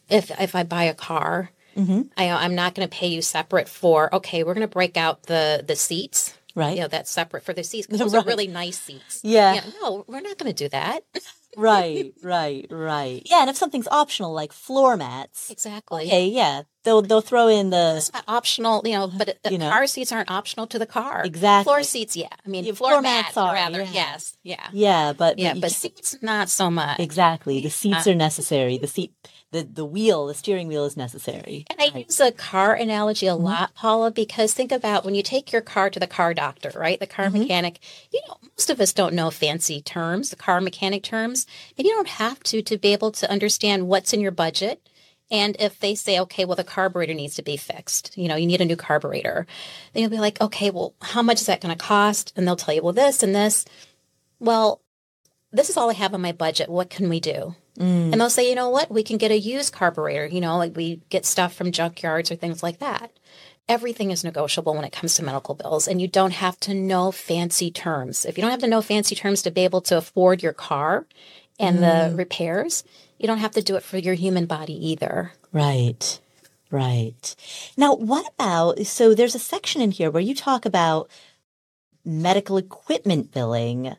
[0.08, 1.50] if if I buy a car.
[1.76, 2.02] Mm-hmm.
[2.16, 4.14] I, I'm not going to pay you separate for.
[4.14, 6.32] Okay, we're going to break out the the seats.
[6.54, 6.74] Right.
[6.74, 7.86] You know that's separate for the seats.
[7.86, 8.24] 'cause those Right.
[8.24, 9.20] are really nice seats.
[9.22, 9.60] Yeah.
[9.82, 11.00] No, we're not going to do that.
[11.56, 12.12] right.
[12.22, 12.66] Right.
[12.70, 13.22] Right.
[13.24, 13.40] Yeah.
[13.40, 16.06] And if something's optional, like floor mats, exactly.
[16.06, 19.58] okay, yeah, they'll they'll throw in the It's not optional, you know, but uh, You
[19.58, 19.70] know.
[19.70, 21.22] car seats aren't optional to the car.
[21.24, 21.64] Exactly.
[21.64, 22.28] Floor seats, yeah.
[22.44, 23.82] I mean, Yeah, floor, floor mats, mats are, rather.
[23.82, 23.90] yeah.
[23.92, 24.36] Yes.
[24.42, 24.68] Yeah.
[24.72, 27.00] yeah, but Yeah, you but seats not so much.
[27.00, 28.78] exactly the seats are necessary.
[28.78, 29.12] The seat,
[29.56, 31.64] the the wheel, the steering wheel is necessary.
[31.70, 33.44] And I use a car analogy a Mm-hmm.
[33.44, 37.00] lot, Paula, because think about when you take your car to the car doctor, right?
[37.00, 37.40] The car Mm-hmm.
[37.40, 37.80] mechanic.
[38.12, 41.92] You know, most of us don't know fancy terms, the car mechanic terms, and you
[41.94, 44.88] don't have to to be able to understand what's in your budget.
[45.30, 48.46] And if they say, okay, well, the carburetor needs to be fixed, you know, you
[48.46, 49.46] need a new carburetor,
[49.92, 52.32] then you'll be like, okay, well, how much is that going to cost?
[52.36, 53.64] And they'll tell you, well, this and this.
[54.38, 54.80] Well,
[55.50, 56.68] this is all I have on my budget.
[56.68, 57.56] What can we do?
[57.78, 58.12] Mm.
[58.12, 58.90] And they'll say, you know what?
[58.90, 60.26] We can get a used carburetor.
[60.26, 63.12] You know, like we get stuff from junkyards or things like that.
[63.68, 67.10] Everything is negotiable when it comes to medical bills, and you don't have to know
[67.10, 68.24] fancy terms.
[68.24, 71.06] If you don't have to know fancy terms to be able to afford your car
[71.58, 72.18] and the mm.
[72.18, 72.84] repairs,
[73.18, 75.32] you don't have to do it for your human body either.
[75.52, 76.20] Right.
[76.70, 77.34] Right.
[77.76, 81.08] Now, what about so there's a section in here where you talk about
[82.06, 83.96] medical equipment billing.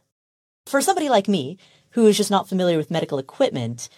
[0.66, 1.58] For somebody like me
[1.98, 3.90] who is just not familiar with medical equipment,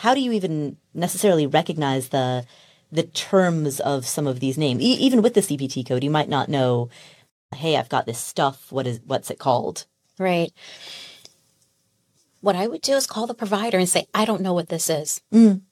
[0.00, 2.44] how do you even necessarily recognize the
[2.92, 4.82] the terms of some of these names?
[4.82, 6.90] E- even with the CPT code, you might not know,
[7.54, 8.70] hey, I've got this stuff.
[8.70, 9.86] What is what's it called?
[10.18, 10.52] Right.
[12.42, 14.90] What I would do is call the provider and say, I don't know what this
[14.90, 15.22] is.
[15.32, 15.62] Mm.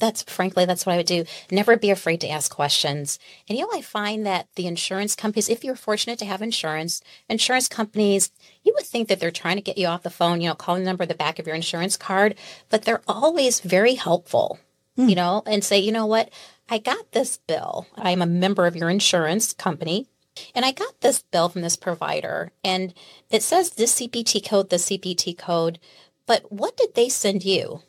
[0.00, 1.24] That's frankly, that's what I would do.
[1.50, 3.18] Never be afraid to ask questions.
[3.48, 7.02] And you know, I find that the insurance companies, if you're fortunate to have insurance,
[7.28, 8.32] insurance companies,
[8.64, 10.74] you would think that they're trying to get you off the phone, you know, call
[10.74, 12.34] the number at the back of your insurance card,
[12.70, 14.58] but they're always very helpful,
[14.96, 15.08] hmm.
[15.08, 16.30] you know, and say, you know what,
[16.68, 17.86] I got this bill.
[17.96, 20.08] I'm a member of your insurance company.
[20.54, 22.94] And I got this bill from this provider, and
[23.30, 25.78] it says this CPT code, the CPT code.
[26.24, 27.82] But what did they send you?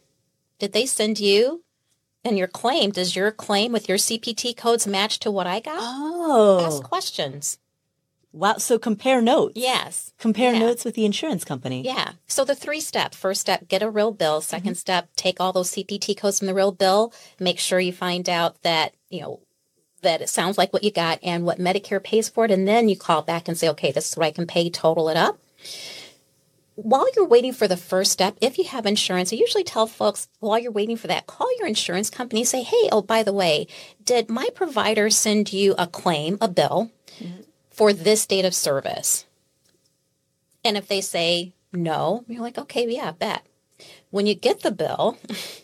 [0.60, 1.63] Did they send you
[2.23, 2.91] and your claim?
[2.91, 5.77] Does your claim with your CPT codes match to what I got?
[5.79, 7.57] Oh, Ask questions.
[8.31, 8.57] wow!
[8.57, 9.53] So compare notes.
[9.55, 10.13] Yes.
[10.19, 10.60] Compare Yeah.
[10.60, 11.81] notes with the insurance company.
[11.84, 12.13] Yeah.
[12.27, 14.39] So the three step first step, get a real bill.
[14.41, 14.67] Mm-hmm.
[14.69, 17.13] 2nd step, take all those CPT codes from the real bill.
[17.39, 19.39] Make sure you find out that, you know,
[20.01, 22.51] that it sounds like what you got and what Medicare pays for it.
[22.51, 25.10] And then you call back and say, okay, this is what I can pay, total
[25.10, 25.39] it up.
[26.75, 30.29] While you're waiting for the first step, if you have insurance, I usually tell folks
[30.39, 33.67] while you're waiting for that, call your insurance company, say, hey, oh, by the way,
[34.03, 37.41] did my provider send you a claim, a bill mm-hmm.
[37.69, 39.25] for this date of service?
[40.63, 43.45] And if they say no, you're like, okay, yeah, bet.
[44.12, 45.17] When you get the bill,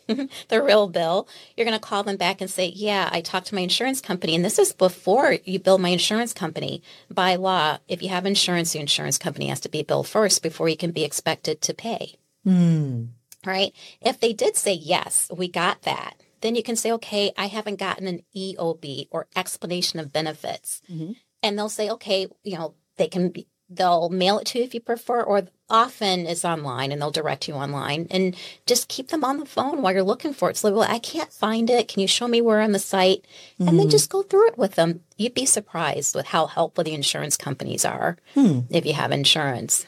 [0.07, 3.55] the real bill, you're going to call them back and say, yeah, I talked to
[3.55, 4.35] my insurance company.
[4.35, 6.81] And this is before you bill my insurance company.
[7.11, 10.69] By law, if you have insurance, the insurance company has to be billed first before
[10.69, 12.15] you can be expected to pay.
[12.43, 13.05] Hmm.
[13.45, 13.73] Right?
[14.01, 17.79] If they did say, yes, we got that, then you can say, okay, I haven't
[17.79, 20.81] gotten an EOB or explanation of benefits.
[20.91, 21.13] Mm-hmm.
[21.43, 24.73] And they'll say, okay, you know, they can be, they'll mail it to you if
[24.73, 29.23] you prefer, or often it's online and they'll direct you online and just keep them
[29.23, 30.57] on the phone while you're looking for it.
[30.57, 31.87] So, well, I can't find it.
[31.87, 33.25] Can you show me where on the site?
[33.59, 33.89] And then hmm.
[33.89, 35.01] just go through it with them.
[35.17, 38.61] You'd be surprised with how helpful the insurance companies are hmm.
[38.69, 39.87] if you have insurance.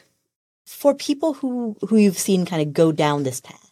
[0.66, 3.69] for people who who you've seen kind of go down this path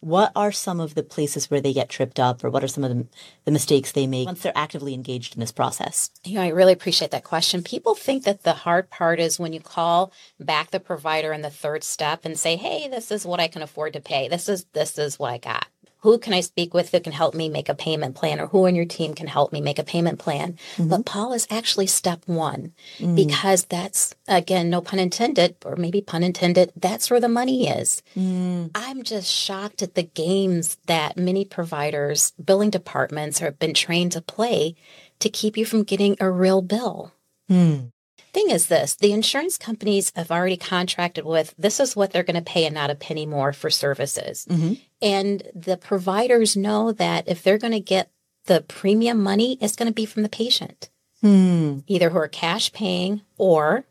[0.00, 2.84] what are some of the places where they get tripped up or what are some
[2.84, 3.06] of the,
[3.44, 6.72] the mistakes they make once they're actively engaged in this process You know, I really
[6.72, 7.62] appreciate that question.
[7.62, 11.50] People think that the hard part is when you call back the provider in the
[11.50, 14.28] third step and say, "Hey, this is what I can afford to pay.
[14.28, 15.66] This is this is what I got.
[16.00, 18.66] Who can I speak with who can help me make a payment plan or who
[18.66, 20.88] on your team can help me make a payment plan?" Mm-hmm.
[20.88, 23.16] But Paul is actually step 1 mm.
[23.16, 28.02] because that's again, no pun intended or maybe pun intended, that's where the money is.
[28.16, 28.70] Mm.
[28.74, 34.20] I'm just shocked at the games that many providers, billing departments have been trained to
[34.20, 34.74] play
[35.20, 37.12] to keep you from getting a real bill.
[37.48, 37.88] Hmm.
[38.32, 42.36] Thing is this the insurance companies have already contracted with this is what they're going
[42.36, 44.46] to pay and not a penny more for services.
[44.48, 44.74] Mm-hmm.
[45.02, 48.10] And the providers know that if they're going to get
[48.46, 51.78] the premium money, it's going to be from the patient, hmm.
[51.86, 53.84] either who are cash paying or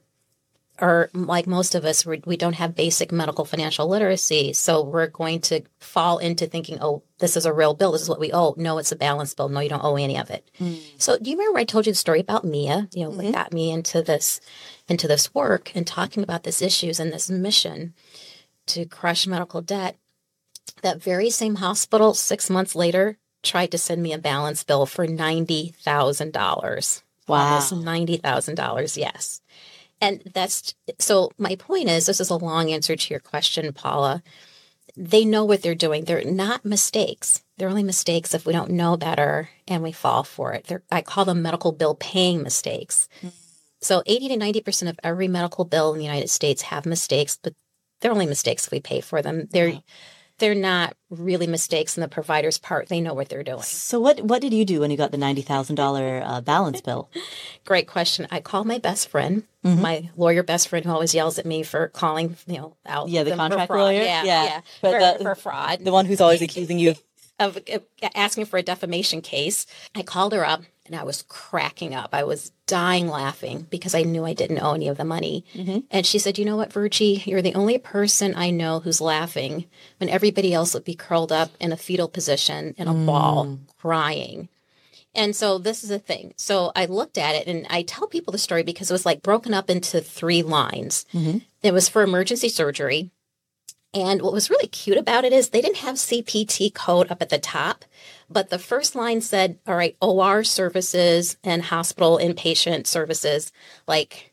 [0.81, 4.53] or like most of us, we don't have basic medical financial literacy.
[4.53, 7.91] So we're going to fall into thinking, oh, this is a real bill.
[7.91, 8.53] This is what we owe.
[8.57, 9.49] No, it's a balance bill.
[9.49, 10.49] No, you don't owe any of it.
[10.57, 10.75] Hmm.
[10.97, 12.87] So do you remember I told you the story about Mia?
[12.93, 13.31] You know, what mm-hmm.
[13.31, 14.41] got me into this,
[14.87, 17.93] into this work and talking about these issues and this mission
[18.67, 19.97] to crush medical debt.
[20.81, 25.07] That very same hospital, six months later, tried to send me a balance bill for
[25.07, 27.03] ninety thousand dollars.
[27.27, 27.67] Wow.
[27.71, 28.97] ninety thousand dollars.
[28.97, 29.41] Yes.
[30.01, 34.23] And that's so my point is this is a long answer to your question, Paula.
[34.95, 36.05] They know what they're doing.
[36.05, 37.43] They're not mistakes.
[37.57, 40.65] They're only mistakes if we don't know better and we fall for it.
[40.65, 43.07] They're, I call them medical bill paying mistakes.
[43.81, 47.53] So 80 to 90% of every medical bill in the United States have mistakes, but
[48.01, 49.47] they're only mistakes if we pay for them.
[49.51, 49.81] They're
[50.39, 52.87] they're not really mistakes on the provider's part.
[52.89, 53.61] They know what they're doing.
[53.61, 56.81] So what what did you do when you got the ninety thousand dollar uh, balance
[56.81, 57.09] bill?
[57.65, 58.27] Great question.
[58.31, 61.89] I called my best friend, my lawyer best friend, who always yells at me for
[61.89, 63.09] calling, you know, out.
[63.09, 64.01] Yeah, the contract lawyer?
[64.01, 64.43] Yeah, Yeah.
[64.45, 65.79] yeah, But for, the- for fraud.
[65.85, 66.95] The one who's always accusing you
[67.39, 67.57] of
[68.15, 69.65] asking for a defamation case.
[69.95, 72.09] I called her up and I was cracking up.
[72.13, 75.45] I was dying laughing because I knew I didn't owe any of the money.
[75.53, 75.79] Mm-hmm.
[75.91, 79.65] And she said, You know what, Virgie, you're the only person I know who's laughing
[79.99, 83.59] when everybody else would be curled up in a fetal position in a ball mm.
[83.77, 84.49] crying.
[85.15, 86.33] And so this is the thing.
[86.37, 89.21] So I looked at it and I tell people the story because it was like
[89.21, 91.05] broken up into three lines.
[91.13, 91.39] Mm-hmm.
[91.61, 93.11] It was for emergency surgery.
[93.93, 97.29] And what was really cute about it is they didn't have CPT code up at
[97.29, 97.85] the top,
[98.29, 103.51] but the first line said, all right, OR services and hospital inpatient services,
[103.87, 104.31] like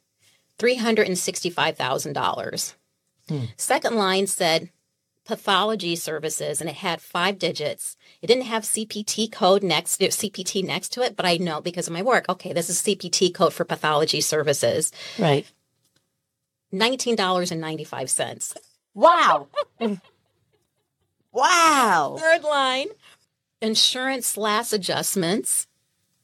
[0.59, 2.75] $365,000.
[3.29, 3.45] Hmm.
[3.57, 4.71] Second line said
[5.25, 7.97] pathology services and it had five digits.
[8.23, 11.95] It didn't have CPT code next CPT next to it, but I know because of
[11.95, 12.27] my work.
[12.29, 14.93] Okay, this is CPT code for pathology services.
[15.19, 15.51] right.
[16.73, 18.57] $19.95.
[18.97, 19.49] Wow.
[21.31, 22.17] wow.
[22.19, 22.87] Third line,
[23.61, 25.67] insurance last adjustments,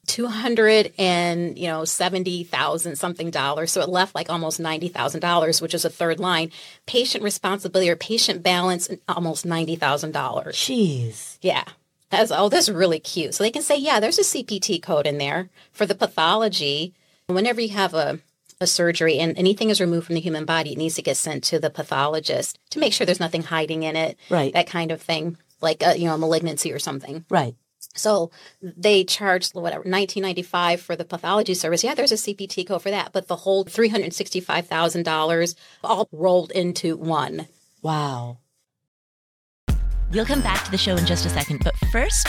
[0.07, 3.73] two hundred and you know seventy thousand something dollars.
[3.73, 6.51] So it left like almost ninety thousand dollars, which is a third line.
[6.87, 10.57] Patient responsibility or patient balance, almost ninety thousand dollars.
[10.57, 11.37] Jeez.
[11.43, 11.65] Yeah.
[12.09, 13.35] That's oh, that's really cute.
[13.35, 16.95] So they can say, yeah, there's a CPT code in there for the pathology.
[17.27, 18.19] Whenever you have a
[18.63, 21.45] a surgery and anything is removed from the human body, it needs to get sent
[21.45, 24.17] to the pathologist to make sure there's nothing hiding in it.
[24.31, 24.53] Right.
[24.53, 27.25] That kind of thing, like a, you know, a malignancy or something.
[27.29, 27.55] Right.
[27.95, 28.31] So
[28.63, 31.85] they charged whatever 1995 for the pathology service.
[31.85, 35.55] Yeah, there's a CPT code for that, but the whole $365,000
[35.85, 37.49] all rolled into one.
[37.83, 38.39] Wow.
[40.13, 42.29] We'll come back to the show in just a second, but first,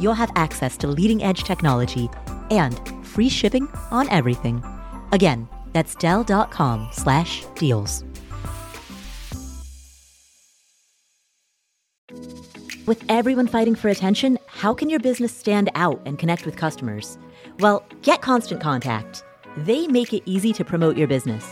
[0.00, 2.08] you'll have access to leading-edge technology
[2.50, 4.62] and free shipping on everything.
[5.12, 8.04] Again, that's Dell.com slash deals.
[12.86, 17.18] With everyone fighting for attention, how can your business stand out and connect with customers?
[17.58, 19.24] Well, get Constant Contact.
[19.56, 21.44] They make it easy to promote your business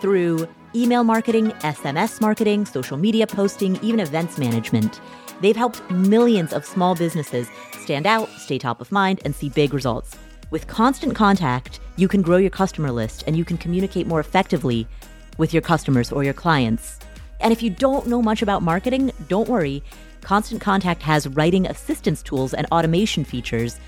[0.00, 5.00] through email marketing, SMS marketing, social media posting, even events management.
[5.40, 7.48] They've helped millions of small businesses
[7.80, 10.16] stand out, stay top of mind, and see big results.
[10.50, 14.86] With Constant Contact, you can grow your customer list and you can communicate more effectively
[15.38, 16.98] with your customers or your clients.
[17.40, 19.82] And if you don't know much about marketing, don't worry.
[20.20, 23.78] Constant Contact has writing assistance tools and automation features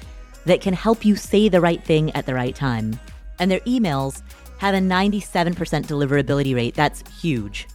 [0.47, 2.99] that can help you say the right thing at the right time.
[3.39, 4.23] And their emails
[4.59, 5.55] have a 97%
[5.87, 6.75] deliverability rate.
[6.75, 7.67] That's huge.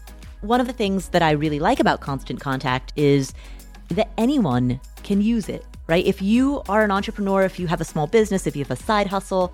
[0.42, 3.34] One of the things that I really like about Constant Contact is
[3.90, 6.06] that anyone can use it, right?
[6.06, 8.82] If you are an entrepreneur, if you have a small business, if you have a
[8.82, 9.54] side hustle,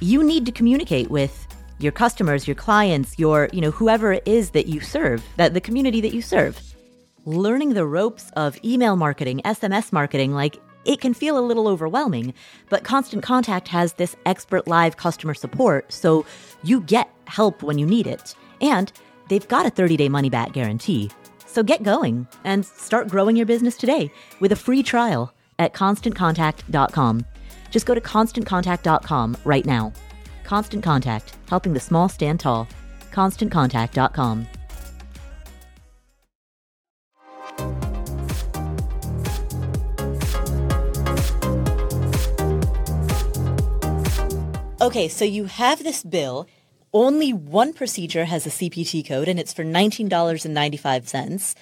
[0.00, 1.46] you need to communicate with
[1.78, 5.60] your customers, your clients, your, you know, whoever it is that you serve, that the
[5.60, 6.60] community that you serve.
[7.24, 12.34] Learning the ropes of email marketing, SMS marketing, like it can feel a little overwhelming,
[12.68, 16.26] but Constant Contact has this expert live customer support, so
[16.64, 18.34] you get help when you need it.
[18.60, 18.92] And
[19.28, 21.10] they've got a 30 day money back guarantee.
[21.52, 27.26] So get going and start growing your business today with a free trial at constantcontact.com.
[27.70, 29.92] Just go to constantcontact.com right now.
[30.44, 32.66] Constant Contact, helping the small stand tall.
[33.10, 34.46] ConstantContact.com.
[44.80, 46.48] Okay, so you have this bill.
[46.94, 51.54] Only one procedure has a CPT code, and it's for $19.95.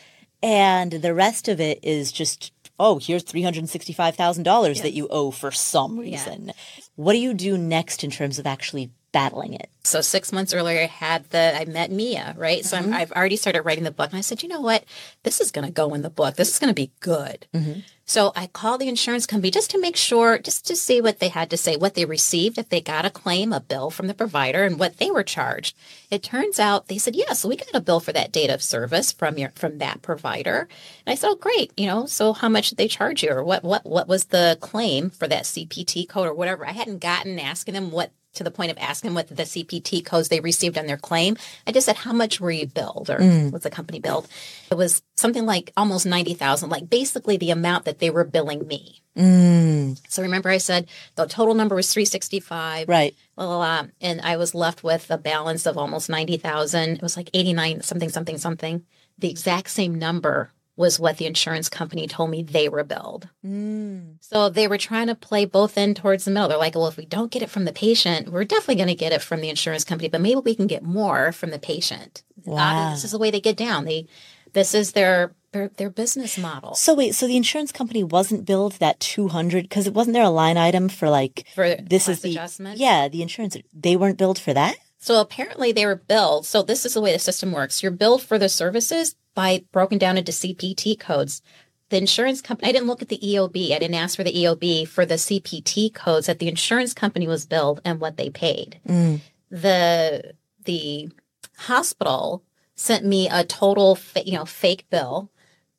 [0.43, 5.99] And the rest of it is just, oh, here's $365,000 that you owe for some
[5.99, 6.53] reason.
[6.97, 9.71] What do you do next in terms of actually battling it?
[9.83, 12.65] So six months earlier, I had the I met Mia, right?
[12.65, 12.95] So I'm, mm-hmm.
[12.95, 14.85] I've already started writing the book, and I said, you know what,
[15.23, 16.37] this is going to go in the book.
[16.37, 17.47] This is going to be good.
[17.55, 17.81] Mm-hmm.
[18.05, 21.29] So I called the insurance company just to make sure, just to see what they
[21.29, 24.15] had to say, what they received, if they got a claim, a bill from the
[24.15, 25.77] provider, and what they were charged.
[26.11, 29.13] It turns out they said, yes, we got a bill for that date of service
[29.13, 30.69] from your from that provider.
[31.07, 33.45] And I said, oh, great, you know, so how much did they charge you, or
[33.45, 36.67] what what what was the claim for that CPT code or whatever?
[36.67, 40.29] I hadn't gotten asking them what to the point of asking what the CPT codes
[40.29, 41.37] they received on their claim.
[41.67, 43.53] I just said, how much were you billed or mm.
[43.53, 44.29] was the company billed?
[44.71, 49.03] It was something like almost 90,000, like basically the amount that they were billing me.
[49.17, 50.01] Mm.
[50.09, 52.89] So remember I said the total number was 365.
[52.89, 53.15] Right.
[53.37, 56.91] La, la, la, and I was left with a balance of almost 90,000.
[56.91, 58.85] It was like 89 something, something, something.
[59.19, 63.29] The exact same number was what the insurance company told me they were billed.
[63.45, 64.17] Mm.
[64.21, 66.49] So they were trying to play both end towards the middle.
[66.49, 68.95] They're like, well, if we don't get it from the patient, we're definitely going to
[68.95, 72.23] get it from the insurance company, but maybe we can get more from the patient.
[72.47, 72.93] Wow.
[72.93, 73.85] This is the way they get down.
[73.85, 74.07] They,
[74.55, 76.75] this is their, their, their business model.
[76.75, 80.31] So wait, so the insurance company wasn't billed that 200 because it wasn't there a
[80.31, 82.79] line item for like For this is the adjustment?
[82.79, 84.77] Yeah, the insurance they weren't billed for that?
[85.01, 86.45] So apparently they were billed.
[86.47, 87.83] So this is the way the system works.
[87.83, 91.41] You're billed for the services by broken down into CPT codes.
[91.89, 93.73] The insurance company, I didn't look at the EOB.
[93.73, 97.47] I didn't ask for the EOB for the CPT codes that the insurance company was
[97.47, 98.79] billed and what they paid.
[98.87, 99.21] Mm.
[99.51, 100.35] The,
[100.67, 101.11] the
[101.57, 102.45] hospital
[102.75, 105.31] sent me a total, fa- you know, fake bill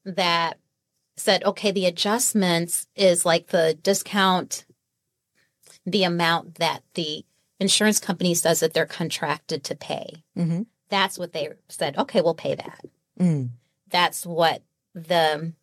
[0.04, 0.58] that
[1.16, 4.66] said, okay, the adjustments is like the discount,
[5.86, 7.24] the amount that the
[7.62, 10.24] insurance company says that they're contracted to pay.
[10.38, 10.66] Mhm.
[10.90, 11.98] That's what they said.
[11.98, 12.82] Okay, we'll pay that.
[13.18, 13.52] Mm.
[13.88, 15.54] That's what the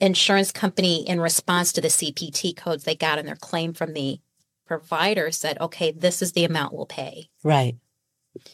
[0.00, 4.20] insurance company, in response to the CPT codes they got in their claim from the
[4.66, 7.28] provider, said, okay, this is the amount we'll pay.
[7.42, 7.76] Right.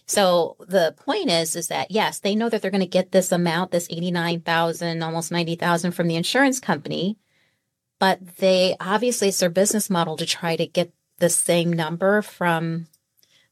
[0.07, 3.31] So the point is, is that yes, they know that they're going to get this
[3.31, 7.17] amount, this eighty-nine thousand, almost ninety thousand from the insurance company,
[8.01, 12.87] but they obviously it's their business model to try to get the same number from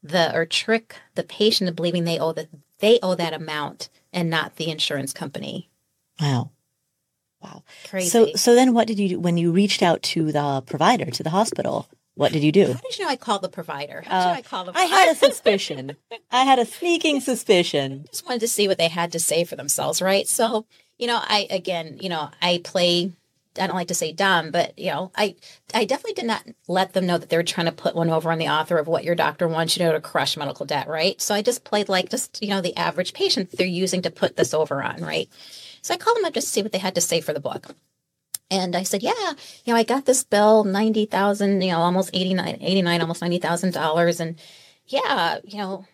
[0.03, 2.47] the or trick the patient into believing they owe that
[2.79, 5.69] they owe that amount and not the insurance company.
[6.19, 6.51] Wow.
[7.41, 7.63] Wow.
[7.89, 8.09] Crazy.
[8.09, 11.23] So so then what did you do when you reached out to the provider, to
[11.23, 11.87] the hospital?
[12.15, 12.65] What did you do?
[12.65, 14.01] How did you know I called the provider?
[14.07, 15.97] How did Uh, I call the I had a suspicion.
[16.31, 18.05] I had a sneaking suspicion.
[18.09, 20.27] just wanted to see what they had to say for themselves, right?
[20.27, 20.65] So,
[20.97, 23.11] you know, I again, you know, I play
[23.59, 25.35] I don't like to say dumb, but you know, I
[25.73, 28.31] I definitely did not let them know that they were trying to put one over
[28.31, 30.87] on the author of what your doctor wants you to know to crush medical debt,
[30.87, 31.19] right?
[31.21, 34.35] So I just played like just, you know, the average patient they're using to put
[34.37, 35.29] this over on, right?
[35.81, 37.39] So I called them up just to see what they had to say for the
[37.39, 37.75] book.
[38.49, 39.33] And I said, yeah,
[39.65, 44.19] you know, I got this bill, 90,000, you know, almost 89, 89 almost $90,000.
[44.19, 44.39] And
[44.87, 45.85] yeah, you know,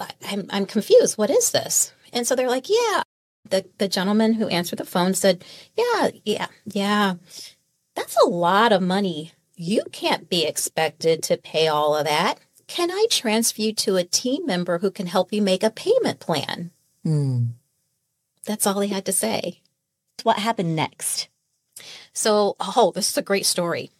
[0.00, 1.16] I- I'm, I'm confused.
[1.18, 1.92] What is this?
[2.12, 3.02] And so they're like, yeah.
[3.48, 5.44] The, the gentleman who answered the phone said,
[5.76, 7.14] yeah, yeah, yeah.
[7.94, 9.32] That's a lot of money.
[9.56, 12.38] You can't be expected to pay all of that.
[12.66, 16.18] Can I transfer you to a team member who can help you make a payment
[16.18, 16.70] plan?
[17.02, 17.44] Hmm.
[18.46, 19.60] That's all he had to say.
[20.22, 21.28] What happened next?
[22.12, 23.90] So, oh, this is a great story.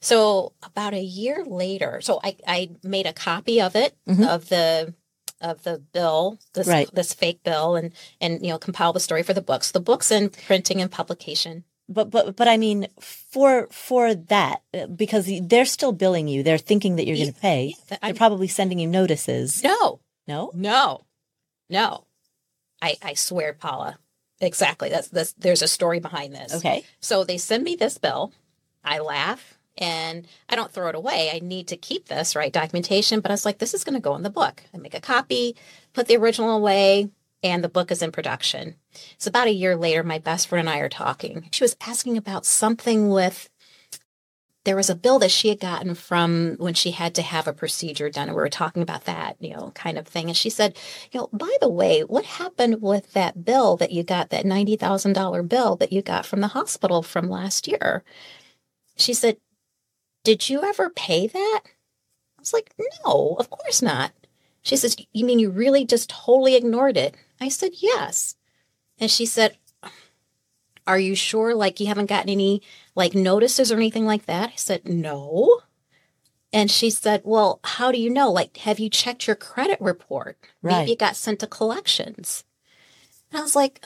[0.00, 4.24] So, about a year later, so I, I made a copy of it mm-hmm.
[4.24, 4.94] of the
[5.40, 6.88] of the bill, this Right.
[6.94, 9.70] this fake bill, and and you know compile the story for the books.
[9.70, 11.64] The books in printing and publication.
[11.88, 14.62] But but but I mean for for that
[14.96, 16.42] because they're still billing you.
[16.42, 17.74] They're thinking that you're going to pay.
[17.88, 19.62] that They're I'm- probably sending you notices.
[19.64, 20.50] No, No?
[20.54, 21.02] no,
[21.70, 22.04] no.
[22.82, 23.98] I I swear, Paula,
[24.40, 24.88] exactly.
[24.90, 25.32] That's this.
[25.38, 26.54] There's a story behind this.
[26.54, 26.84] Okay.
[27.00, 28.32] So they send me this bill.
[28.84, 31.30] I laugh and I don't throw it away.
[31.32, 32.52] I need to keep this, right?
[32.52, 33.20] Documentation.
[33.20, 34.64] But I was like, this is going to go in the book.
[34.74, 35.56] I make a copy,
[35.94, 37.08] put the original away,
[37.42, 38.74] and the book is in production.
[39.12, 40.02] It's about a year later.
[40.02, 41.48] My best friend and I are talking.
[41.52, 43.48] She was asking about something with
[44.64, 47.54] there was a bill that she had gotten from when she had to have a
[47.54, 48.28] procedure done.
[48.28, 50.26] And we were talking about that, you know, kind of thing.
[50.26, 50.76] And she said,
[51.10, 55.48] you know, by the way, what happened with that bill that you got, that $90,000
[55.48, 58.04] bill that you got from the hospital from last year?
[58.96, 59.38] She said,
[60.24, 61.60] did you ever pay that?
[61.64, 62.72] I was like,
[63.04, 64.12] no, of course not.
[64.62, 67.16] She says, you mean you really just totally ignored it?
[67.40, 68.36] I said, yes.
[68.98, 69.56] And she said,
[70.88, 72.62] are you sure like you haven't gotten any
[72.96, 74.48] like notices or anything like that?
[74.48, 75.60] I said, No.
[76.50, 78.32] And she said, Well, how do you know?
[78.32, 80.38] Like, have you checked your credit report?
[80.62, 80.78] Right.
[80.78, 82.42] Maybe it got sent to collections.
[83.30, 83.84] And I was like,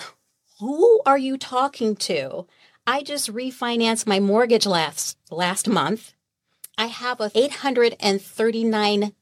[0.60, 2.46] Who are you talking to?
[2.86, 6.14] I just refinanced my mortgage last last month.
[6.78, 9.12] I have a 839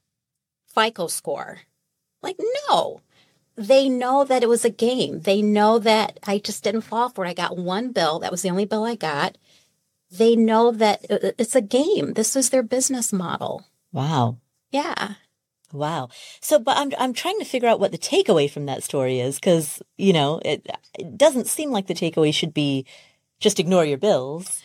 [0.75, 1.61] FICO score.
[2.23, 2.37] Like,
[2.69, 3.01] no
[3.61, 5.21] they know that it was a game.
[5.21, 7.29] They know that I just didn't fall for it.
[7.29, 8.19] I got one bill.
[8.19, 9.37] That was the only bill I got.
[10.11, 12.15] They know that uh, uh, it's a game.
[12.15, 13.67] This is their business model.
[13.93, 14.39] Wow.
[14.71, 15.15] Yeah.
[15.73, 16.09] Wow.
[16.41, 19.37] So, but I'm I'm trying to figure out what the takeaway from that story is
[19.37, 20.67] because you know it
[20.99, 22.87] it doesn't seem like the takeaway should be
[23.39, 24.63] just ignore your bills.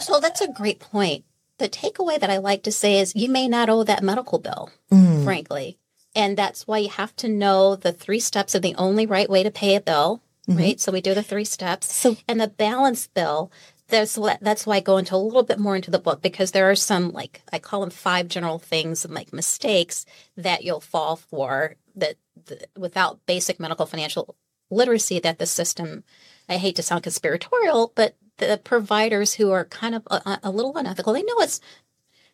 [0.00, 1.24] So that's a great point.
[1.58, 4.70] The takeaway that I like to say is you may not owe that medical bill,
[4.90, 5.24] mm.
[5.24, 5.78] frankly.
[6.14, 9.42] And that's why you have to know the three steps of the only right way
[9.42, 10.58] to pay a bill, mm-hmm.
[10.58, 10.80] right?
[10.80, 11.92] So we do the three steps.
[11.94, 13.52] So, and the balance bill,
[13.88, 16.70] there's that's why I go into a little bit more into the book because there
[16.70, 20.04] are some like I call them five general things and like mistakes
[20.36, 24.36] that you'll fall for that the, without basic medical financial
[24.70, 26.04] literacy that the system
[26.48, 30.76] I hate to sound conspiratorial but the providers who are kind of a, a little
[30.76, 31.60] unethical they know it's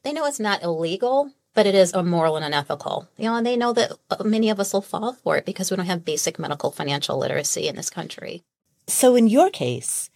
[0.03, 3.09] they know it's not illegal but it is immoral and unethical.
[3.17, 5.71] You know, and they know that uh, many of us will fall for it because
[5.71, 8.43] we don't have basic medical financial literacy in this country.
[8.87, 10.11] So in your case,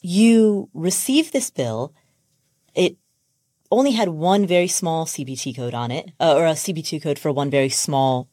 [0.00, 1.92] you received this bill.
[2.74, 2.96] It
[3.70, 7.32] only had one very small CPT code on it, uh, or a CPT code for
[7.32, 8.28] one very small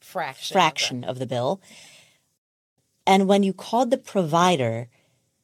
[0.00, 1.60] fraction fraction of of the bill.
[3.06, 4.88] And when you called the provider,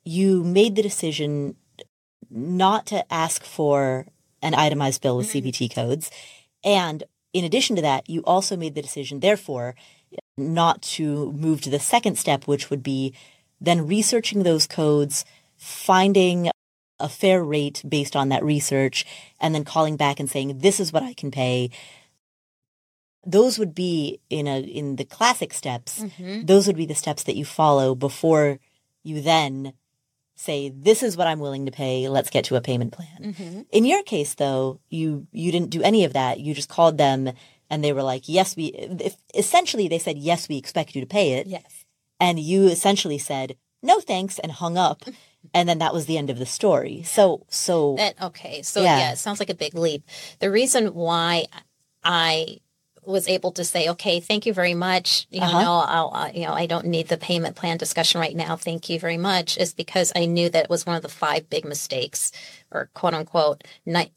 [0.06, 1.56] you made the decision
[2.30, 4.06] not to ask for
[4.40, 5.48] an itemized bill with mm-hmm.
[5.48, 6.10] CPT codes.
[6.64, 7.02] And
[7.32, 9.74] in addition to that, you also made the decision, therefore,
[10.38, 13.14] not to move to the second step, which would be
[13.60, 15.24] then researching those codes,
[15.56, 16.50] finding
[17.00, 19.04] a fair rate based on that research,
[19.40, 21.70] and then calling back and saying, this is what I can pay.
[23.26, 26.46] Those would be in a in the classic steps, mm-hmm.
[26.46, 28.60] those would be the steps that you follow before
[29.02, 29.72] you then
[30.36, 32.08] say this is what I'm willing to pay.
[32.08, 33.34] Let's get to a payment plan.
[33.34, 33.60] Mm-hmm.
[33.72, 36.38] In your case, though, you you didn't do any of that.
[36.40, 37.32] You just called them,
[37.68, 41.06] and they were like, "Yes, we." If, essentially, they said, "Yes, we expect you to
[41.06, 41.84] pay it." Yes,
[42.20, 45.02] and you essentially said, "No, thanks," and hung up.
[45.54, 47.02] and then that was the end of the story.
[47.04, 48.98] So, so that, okay, so yeah.
[48.98, 50.02] yeah, it sounds like a big leap.
[50.40, 51.46] The reason why
[52.04, 52.60] I
[53.06, 55.26] was able to say, okay, thank you very much.
[55.30, 55.62] You uh-huh.
[55.62, 58.56] know, I'll, I'll, you know, I don't need the payment plan discussion right now.
[58.56, 59.56] Thank you very much.
[59.58, 62.32] Is because I knew that it was one of the five big mistakes,
[62.70, 63.64] or quote unquote,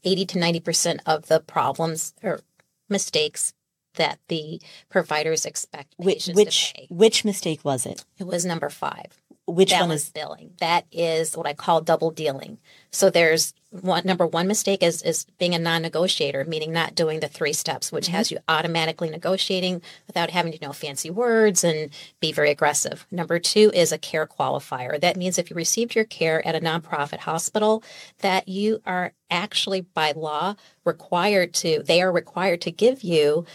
[0.03, 2.41] eighty to ninety percent of the problems or
[2.89, 3.53] mistakes
[3.95, 8.05] that the providers expect which which which mistake was it?
[8.17, 9.07] It was number five.
[9.45, 10.51] Which one is billing?
[10.59, 12.59] That is what I call double dealing.
[12.91, 17.27] So there's one number one mistake is is being a non-negotiator, meaning not doing the
[17.27, 18.15] three steps, which mm-hmm.
[18.15, 23.05] has you automatically negotiating without having to know fancy words and be very aggressive.
[23.11, 24.99] Number two is a care qualifier.
[24.99, 27.83] That means if you received your care at a nonprofit hospital,
[28.19, 33.45] that you are actually by law required to, they are required to give you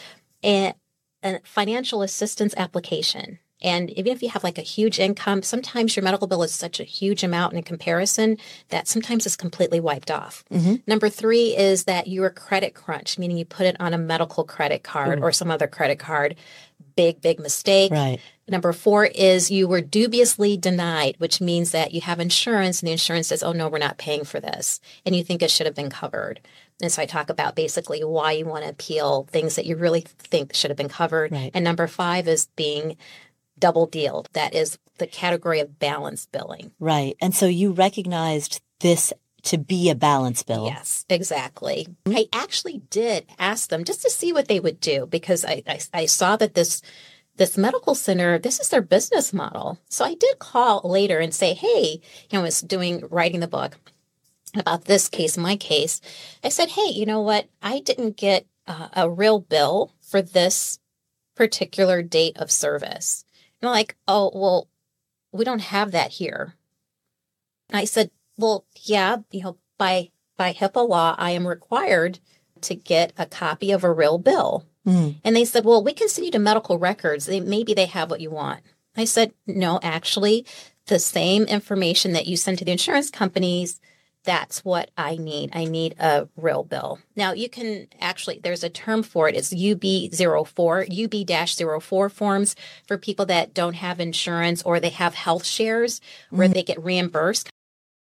[0.44, 0.74] a,
[1.24, 6.04] a financial assistance application and even if you have like a huge income, sometimes your
[6.04, 8.36] medical bill is such a huge amount in comparison
[8.68, 10.44] that sometimes it's completely wiped off.
[10.52, 10.76] Mm-hmm.
[10.86, 14.84] Number three is that you're credit crunch, meaning you put it on a medical credit
[14.84, 16.36] card or some other credit card.
[16.94, 17.90] Big, big mistake.
[17.90, 18.20] Right.
[18.46, 22.92] Number four is you were dubiously denied, which means that you have insurance and the
[22.92, 24.80] insurance says, oh, no, we're not paying for this.
[25.06, 26.40] And you think it should have been covered.
[26.82, 30.02] And so I talk about basically why you want to appeal things that you really
[30.02, 31.32] think should have been covered.
[31.32, 31.50] Right.
[31.54, 32.96] And number five is being
[33.58, 34.28] double dealed.
[34.32, 36.72] That is the category of balance billing.
[36.78, 37.16] Right.
[37.20, 39.12] And so you recognized this
[39.44, 40.66] to be a balance bill.
[40.66, 41.86] Yes, exactly.
[42.06, 45.80] I actually did ask them just to see what they would do because I, I,
[45.92, 46.82] I saw that this
[47.36, 49.80] this medical center, this is their business model.
[49.88, 52.00] So I did call later and say, hey,
[52.30, 53.76] you know, I was doing writing the book
[54.54, 56.00] about this case, my case.
[56.44, 57.48] I said, hey, you know what?
[57.60, 60.78] I didn't get uh, a real bill for this
[61.34, 63.23] particular date of service.
[63.70, 64.68] Like, oh, well,
[65.32, 66.54] we don't have that here.
[67.70, 72.18] And I said, well, yeah, you know, by by HIPAA law, I am required
[72.62, 74.66] to get a copy of a real bill.
[74.86, 75.16] Mm.
[75.22, 77.26] And they said, well, we can send you to medical records.
[77.26, 78.60] They, maybe they have what you want.
[78.96, 80.46] I said, no, actually,
[80.86, 83.80] the same information that you send to the insurance companies,
[84.24, 85.50] that's what I need.
[85.52, 86.98] I need a real bill.
[87.14, 89.36] Now you can actually, there's a term for it.
[89.36, 92.56] It's UB04, UB-04 forms
[92.86, 96.00] for people that don't have insurance or they have health shares
[96.30, 96.54] where mm-hmm.
[96.54, 97.50] they get reimbursed.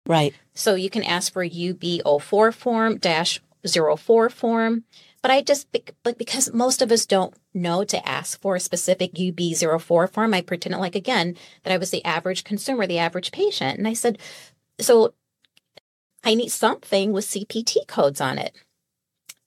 [0.06, 0.34] Right.
[0.54, 4.84] So you can ask for UB04 form dash 04 form.
[5.22, 5.68] But I just,
[6.02, 10.42] but because most of us don't know to ask for a specific UB04 form, I
[10.42, 13.78] pretended like again that I was the average consumer, the average patient.
[13.78, 14.18] And I said,
[14.78, 15.14] so
[16.24, 18.54] I need something with CPT codes on it.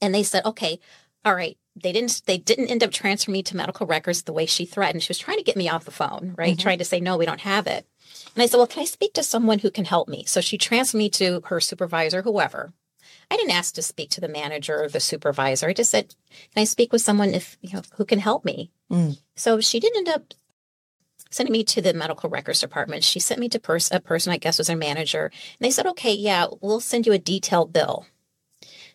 [0.01, 0.80] And they said, okay,
[1.25, 1.57] all right.
[1.75, 5.03] They didn't, they didn't end up transferring me to medical records the way she threatened.
[5.03, 6.57] She was trying to get me off the phone, right?
[6.57, 7.86] Trying to say, no, we don't have it.
[8.34, 10.23] And I said, well, can I speak to someone who can help me?
[10.25, 12.73] So she transferred me to her supervisor, whoever.
[13.30, 15.67] I didn't ask to speak to the manager or the supervisor.
[15.67, 16.15] I just said,
[16.53, 19.19] "Can I speak with someone if you know who can help me?" Mm.
[19.36, 20.34] So she didn't end up
[21.30, 23.03] sending me to the medical records department.
[23.03, 25.88] She sent me to pers- a person I guess was her manager, and they said,
[25.88, 28.05] "Okay, yeah, we'll send you a detailed bill."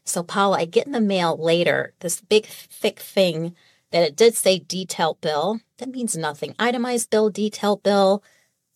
[0.04, 3.54] So Paula, I get in the mail later this big thick thing
[3.92, 5.60] that it did say detailed bill.
[5.78, 6.54] That means nothing.
[6.58, 8.22] Itemized bill, detailed bill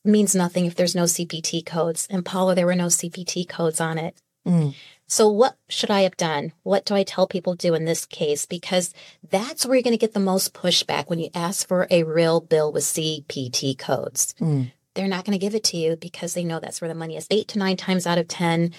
[0.05, 2.07] means nothing if there's no CPT codes.
[2.11, 4.17] And Paula, there were no CPT codes on it.
[4.47, 4.75] Mm.
[5.09, 6.53] So what should I have done?
[6.63, 8.45] What do I tell people do in this case?
[8.45, 8.93] Because
[9.29, 12.41] that's where you're going to get the most pushback when you ask for a real
[12.41, 14.35] bill with CPT codes.
[14.41, 14.73] Mm.
[14.95, 17.17] They're not going to give it to you because they know that's where the money
[17.17, 17.27] is.
[17.31, 18.73] Eight to nine times out of 10,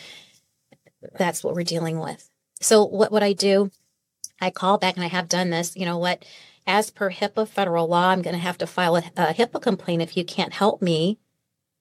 [1.18, 2.30] that's what we're dealing with.
[2.60, 3.72] So what would I do?
[4.42, 5.76] I call back and I have done this.
[5.76, 6.26] You know what?
[6.66, 10.02] As per HIPAA federal law, I'm going to have to file a, a HIPAA complaint
[10.02, 11.20] if you can't help me.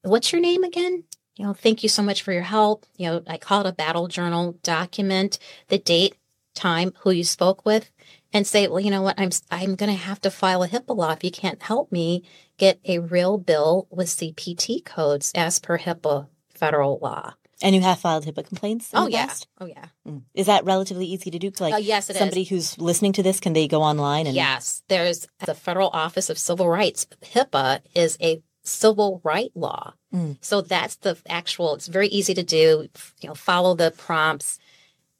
[0.02, 1.04] What's your name again?
[1.36, 2.86] You know, thank you so much for your help.
[2.96, 6.14] You know, I call it a battle journal, document the date,
[6.54, 7.90] time, who you spoke with,
[8.32, 10.96] and say, well, you know what, I'm I'm going to have to file a HIPAA
[10.96, 12.24] law if you can't help me
[12.56, 17.34] get a real bill with CPT codes as per HIPAA federal law.
[17.62, 18.92] And you have filed HIPAA complaints?
[18.92, 19.48] in Oh the yeah, past?
[19.60, 19.86] oh yeah.
[20.06, 20.22] Mm.
[20.34, 21.50] Is that relatively easy to do?
[21.58, 22.18] Like Oh, yes, it is.
[22.18, 26.28] somebody who's listening to this, can they go online and Yes, there's the Federal Office
[26.30, 27.06] of Civil Rights.
[27.22, 29.94] HIPAA is a civil right law.
[30.14, 30.36] Mm.
[30.40, 32.88] So that's the actual, it's very easy to do,
[33.20, 34.58] you know, follow the prompts.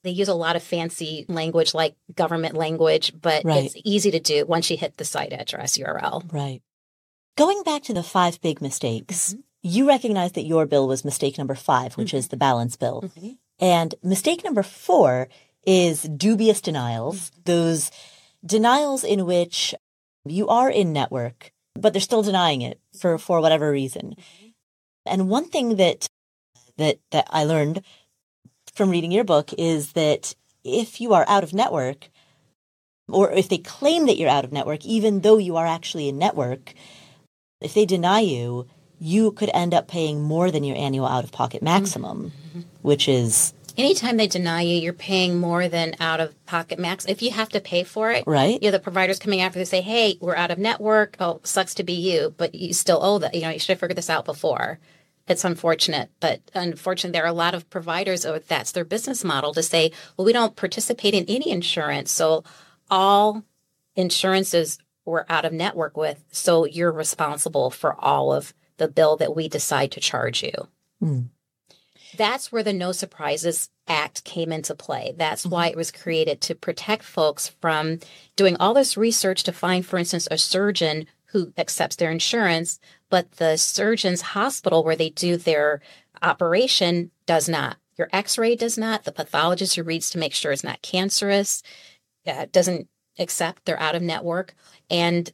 [0.03, 3.65] They use a lot of fancy language like government language, but Right.
[3.65, 6.23] it's easy to do once you hit the site address URL.
[6.33, 6.61] Right.
[7.37, 9.41] Going back to the five big mistakes, Mm-hmm.
[9.63, 13.03] you recognize that your bill was mistake number five, which is the balance bill.
[13.17, 13.39] Mhm.
[13.59, 15.29] And mistake number four
[15.67, 17.41] is dubious denials, Mm-hmm.
[17.45, 17.91] those
[18.45, 19.75] denials in which
[20.25, 24.15] you are in network, but they're still denying it for, for whatever reason.
[24.19, 24.47] Mm-hmm.
[25.07, 26.07] And one thing that,
[26.77, 27.83] that, that I learned
[28.75, 32.09] from reading your book is that if you are out of network,
[33.09, 36.19] or if they claim that you're out of network, even though you are actually in
[36.19, 36.75] network,
[37.61, 38.67] if they deny you,
[38.99, 42.33] you could end up paying more than your annual out of pocket maximum,
[42.83, 47.05] which is Anytime they deny you, you're paying more than out of pocket max.
[47.05, 48.61] If you have to pay for it, right.
[48.63, 51.17] you know, the provider's coming after they say, hey, we're out of network.
[51.21, 53.35] Oh, sucks to be you, but you still owe that.
[53.35, 54.79] You know, you should have figured this out before.
[55.29, 59.53] It's unfortunate, but unfortunately, there are a lot of providers, or that's their business model
[59.55, 62.13] to say, well, we don't participate in any insurance.
[62.13, 62.45] So
[62.89, 63.43] all
[63.97, 66.25] insurances we're out of network with.
[66.31, 70.69] So you're responsible for all of the bill that we decide to charge you.
[71.01, 71.21] Hmm.
[72.17, 75.15] That's where the No Surprises Act came into play.
[75.17, 78.01] That's why it was created to protect folks from
[78.35, 83.33] doing all this research to find, for instance, a surgeon who accepts their insurance, but
[83.33, 85.81] the surgeon's hospital where they do their
[86.23, 87.77] operation does not.
[87.97, 89.05] Your x ray does not.
[89.05, 91.63] The pathologist who reads to make sure it's not cancerous
[92.27, 92.89] uh, doesn't
[93.19, 94.55] accept, they're out of network.
[94.91, 95.31] And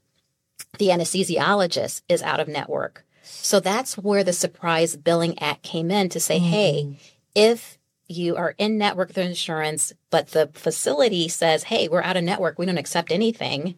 [0.78, 3.04] the anesthesiologist is out of network.
[3.34, 6.94] So that's where the Surprise Billing Act came in to say, hey, mm-hmm.
[7.34, 7.78] if
[8.08, 12.58] you are in network with insurance, but the facility says, hey, we're out of network,
[12.58, 13.76] we don't accept anything,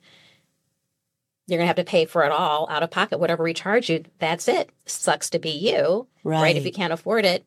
[1.47, 3.91] you're going to have to pay for it all out of pocket, whatever we charge
[3.91, 4.05] you.
[4.19, 4.71] That's it.
[4.87, 6.57] Sucks to be you, right?
[6.57, 7.45] If you can't afford it.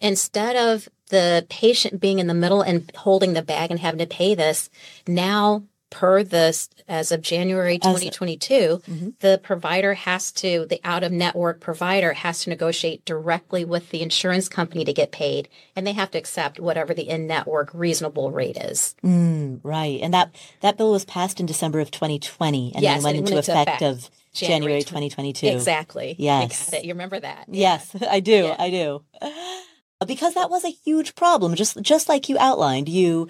[0.00, 4.06] Instead of the patient being in the middle and holding the bag and having to
[4.06, 4.68] pay this,
[5.06, 9.12] now per this as of January As- 2022, Mhm.
[9.20, 14.02] the provider has to, the out of network provider has to negotiate directly with the
[14.02, 18.30] insurance company to get paid, and they have to accept whatever the in network reasonable
[18.30, 18.94] rate is.
[19.04, 20.00] Mm, right.
[20.02, 23.26] And that, that bill was passed in December of 2020 and Yes, then went and
[23.26, 25.46] into went into effect, effect of January, January 2022.
[25.46, 26.16] Exactly.
[26.18, 26.66] Yes.
[26.66, 26.84] You got it.
[26.86, 27.44] You remember that.
[27.48, 28.32] Yes, I do.
[28.32, 28.56] Yeah.
[28.58, 29.02] I do.
[30.06, 31.54] because that was a huge problem.
[31.54, 33.28] Just, just like you outlined, you,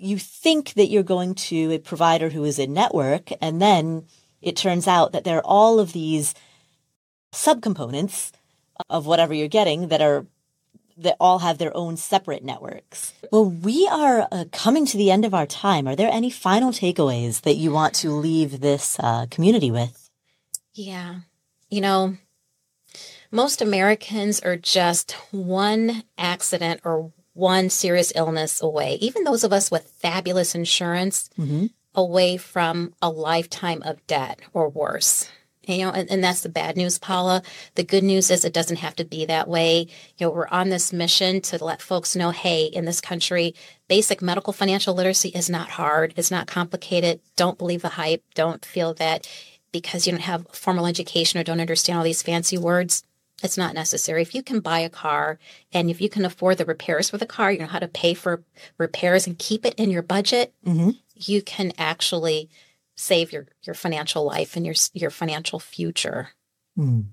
[0.00, 4.04] you think that you're going to a provider who is in network and then
[4.40, 6.34] it turns out that there are all of these
[7.32, 8.32] subcomponents
[8.88, 10.26] of whatever you're getting that are
[10.96, 13.12] that all have their own separate networks.
[13.30, 15.86] Well, we are uh, coming to the end of our time.
[15.86, 20.10] Are there any final takeaways that you want to leave this uh, community with?
[20.74, 21.20] Yeah.
[21.70, 22.16] You know,
[23.30, 29.70] most Americans are just one accident or one serious illness away, even those of us
[29.70, 31.66] with fabulous insurance, mm-hmm.
[31.94, 35.30] away from a lifetime of debt or worse.
[35.66, 37.42] You know, and, and that's the bad news, Paula.
[37.74, 39.86] The good news is it doesn't have to be that way.
[40.16, 43.54] You know, we're on this mission to let folks know, hey, in this country,
[43.86, 46.14] basic medical financial literacy is not hard.
[46.16, 47.20] It's not complicated.
[47.36, 48.24] Don't believe the hype.
[48.34, 49.28] Don't feel that
[49.70, 53.02] because you don't have formal education or don't understand all these fancy words.
[53.42, 54.22] It's not necessary.
[54.22, 55.38] If you can buy a car
[55.72, 58.14] and if you can afford the repairs for the car, you know how to pay
[58.14, 58.42] for
[58.78, 60.90] repairs and keep it in your budget, mm-hmm.
[61.14, 62.48] you can actually
[62.96, 66.30] save your your financial life and your your financial future.
[66.76, 67.06] Mm.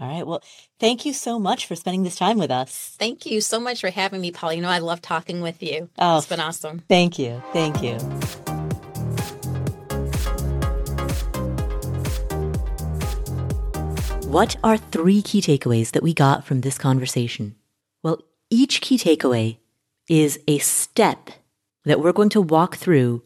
[0.00, 0.26] All right.
[0.26, 0.42] Well,
[0.78, 2.94] thank you so much for spending this time with us.
[2.98, 4.52] Thank you so much for having me, Paul.
[4.52, 5.90] You know, I love talking with you.
[5.98, 6.82] Oh, it's been awesome.
[6.88, 7.42] Thank you.
[7.52, 7.98] Thank you.
[14.28, 17.56] What are three key takeaways that we got from this conversation?
[18.02, 19.56] Well, each key takeaway
[20.06, 21.30] is a step
[21.86, 23.22] that we're going to walk through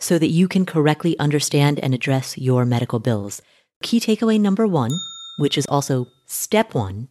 [0.00, 3.40] so that you can correctly understand and address your medical bills.
[3.84, 4.90] Key takeaway number one,
[5.38, 7.06] which is also step one,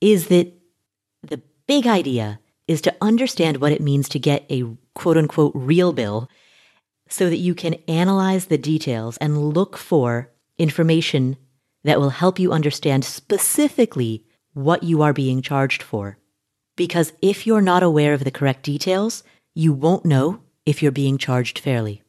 [0.00, 0.52] is that
[1.22, 4.64] the big idea is to understand what it means to get a
[4.96, 6.28] quote unquote real bill
[7.08, 11.36] so that you can analyze the details and look for information
[11.84, 16.18] that will help you understand specifically what you are being charged for.
[16.76, 19.22] Because if you're not aware of the correct details,
[19.54, 22.02] you won't know if you're being charged fairly.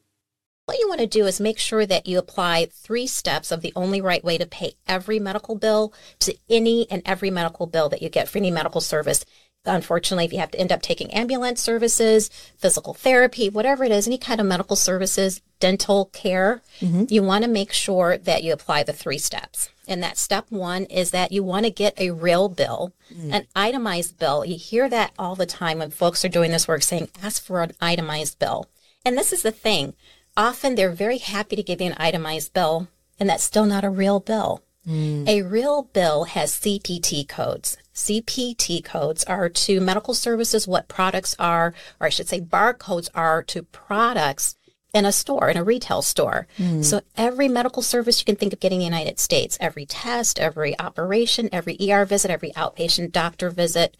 [0.66, 3.72] What you want to do is make sure that you apply three steps of the
[3.74, 8.00] only right way to pay every medical bill to any and every medical bill that
[8.00, 9.24] you get for any medical service.
[9.64, 14.06] Unfortunately, if you have to end up taking ambulance services, physical therapy, whatever it is,
[14.06, 17.04] any kind of medical services, dental care, mm-hmm.
[17.08, 19.70] you want to make sure that you apply the three steps.
[19.86, 23.32] And that step one is that you want to get a real bill, mm.
[23.32, 24.44] an itemized bill.
[24.44, 27.62] You hear that all the time when folks are doing this work saying, ask for
[27.62, 28.68] an itemized bill.
[29.04, 29.94] And this is the thing
[30.36, 32.88] often they're very happy to give you an itemized bill,
[33.20, 34.62] and that's still not a real bill.
[34.88, 35.28] Mm.
[35.28, 37.76] A real bill has CPT codes.
[37.94, 43.42] CPT codes are to medical services what products are, or I should say barcodes are
[43.44, 44.56] to products
[44.94, 46.46] in a store, in a retail store.
[46.58, 46.84] Mm.
[46.84, 50.38] So every medical service you can think of getting in the United States, every test,
[50.38, 53.96] every operation, every ER visit, every outpatient doctor visit,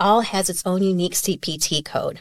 [0.00, 2.20] all has its own unique CPT code.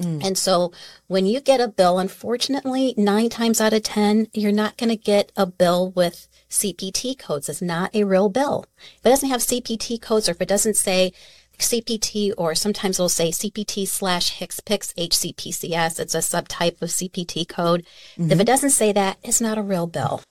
[0.00, 0.24] Mm.
[0.24, 0.72] And so
[1.06, 4.96] when you get a bill, unfortunately, nine times out of 10, you're not going to
[4.96, 7.48] get a bill with CPT codes.
[7.48, 8.66] It's not a real bill.
[8.98, 11.12] If it doesn't have CPT codes or if it doesn't say
[11.58, 17.86] CPT or sometimes it'll say CPT slash HCPCS HCPCS, it's a subtype of CPT code.
[18.18, 18.32] Mm-hmm.
[18.32, 20.22] If it doesn't say that, it's not a real bill.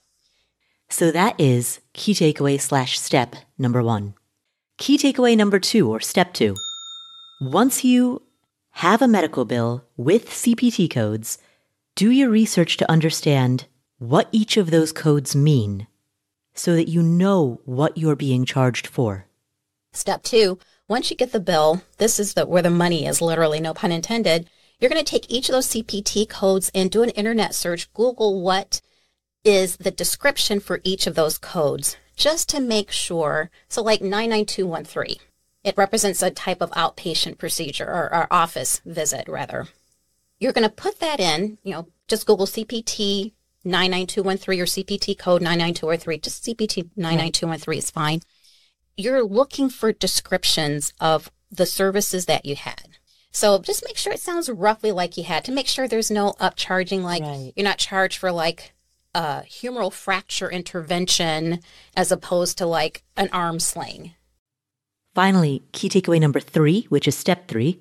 [0.88, 4.14] So that is key takeaway slash step number one.
[4.76, 6.56] Key takeaway number two or step two.
[7.40, 8.22] Once you
[8.72, 11.38] have a medical bill with CPT codes,
[11.94, 13.66] do your research to understand
[13.98, 15.86] what each of those codes mean
[16.54, 19.26] so that you know what you're being charged for.
[19.92, 23.60] Step two, once you get the bill, this is the, where the money is literally,
[23.60, 24.48] no pun intended.
[24.78, 28.42] You're going to take each of those CPT codes and do an internet search, Google
[28.42, 28.80] what
[29.44, 33.50] is the description for each of those codes, just to make sure.
[33.68, 35.18] So like 99213
[35.62, 39.68] it represents a type of outpatient procedure or, or office visit, rather.
[40.38, 43.32] You're going to put that in, you know, just Google CPT
[43.64, 46.20] 99213 or CPT code 99213.
[46.20, 48.20] Just CPT 99213 is fine.
[48.96, 52.98] You're looking for descriptions of the services that you had.
[53.32, 56.32] So just make sure it sounds roughly like you had to make sure there's no
[56.40, 57.52] upcharging, like right.
[57.54, 58.72] you're not charged for like
[59.14, 61.60] a humeral fracture intervention
[61.96, 64.14] as opposed to like an arm sling.
[65.14, 67.80] Finally, key takeaway number three, which is step three,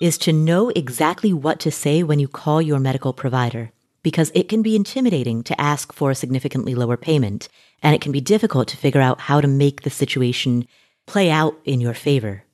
[0.00, 3.70] is to know exactly what to say when you call your medical provider,
[4.02, 7.48] because it can be intimidating to ask for a significantly lower payment,
[7.82, 10.66] and it can be difficult to figure out how to make the situation
[11.06, 12.44] play out in your favor.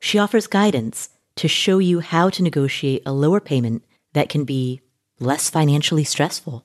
[0.00, 4.80] She offers guidance to show you how to negotiate a lower payment that can be
[5.18, 6.64] less financially stressful.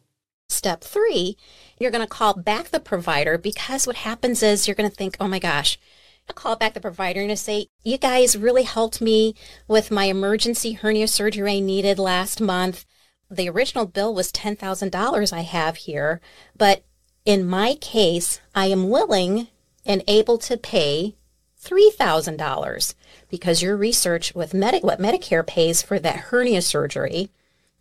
[0.49, 1.37] Step three,
[1.79, 5.15] you're going to call back the provider because what happens is you're going to think,
[5.19, 5.79] oh my gosh,
[6.27, 9.35] I call back the provider and say, you guys really helped me
[9.67, 12.85] with my emergency hernia surgery I needed last month.
[13.31, 16.19] The original bill was $10,000 I have here,
[16.57, 16.83] but
[17.25, 19.47] in my case, I am willing
[19.85, 21.15] and able to pay
[21.63, 22.95] $3,000
[23.29, 27.29] because your research with Medi- what Medicare pays for that hernia surgery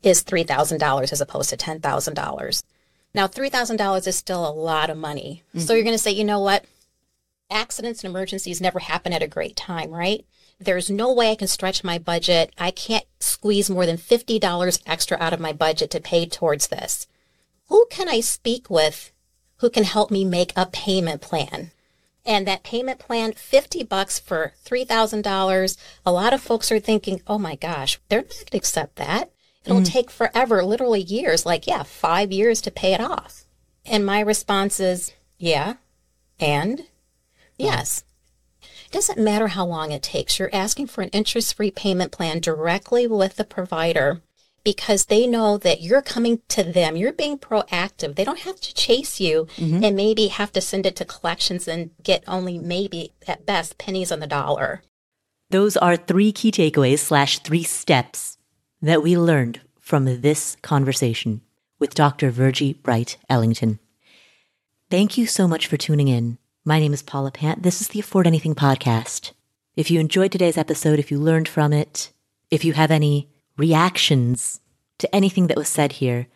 [0.03, 2.63] is $3,000 as opposed to $10,000.
[3.15, 5.43] Now, $3,000 is still a lot of money.
[5.49, 5.61] Mm-hmm.
[5.61, 6.65] So you're going to say, you know what?
[7.51, 10.27] Accidents and emergencies never happen at a great time, right?
[10.61, 12.53] There's no way I can stretch my budget.
[12.59, 17.07] I can't squeeze more than $50 extra out of my budget to pay towards this.
[17.69, 19.13] Who can I speak with
[19.59, 21.73] who can help me make a payment plan?
[22.25, 25.77] And that payment plan, 50 bucks for $3,000.
[26.05, 29.31] A lot of folks are thinking, oh my gosh, they're not going to accept that.
[29.65, 29.87] It'll mm.
[29.87, 33.45] take forever, literally years, like, yeah, five years to pay it off.
[33.85, 35.75] And my response is, yeah,
[36.39, 36.87] and
[37.57, 38.05] yes.
[38.89, 40.39] It doesn't matter how long it takes.
[40.39, 44.23] You're asking for an interest free payment plan directly with the provider
[44.65, 46.97] because they know that you're coming to them.
[46.97, 48.15] You're being proactive.
[48.15, 49.85] They don't have to chase you mm-hmm.
[49.85, 54.11] and maybe have to send it to collections and get only maybe at best pennies
[54.11, 54.81] on the dollar.
[55.51, 58.39] Those are three key takeaways slash three steps
[58.81, 61.43] that we learned from this conversation
[61.79, 62.31] with Dr.
[62.31, 63.81] Virgie Bright Ellington.
[64.91, 66.39] Thank you so much for tuning in.
[66.69, 67.63] My name is Paula Pant.
[67.63, 69.33] This is the Afford Anything podcast.
[69.75, 72.13] If you enjoyed today's episode, if you learned from it,
[72.51, 74.61] if you have any reactions
[74.99, 76.27] to anything that was said here,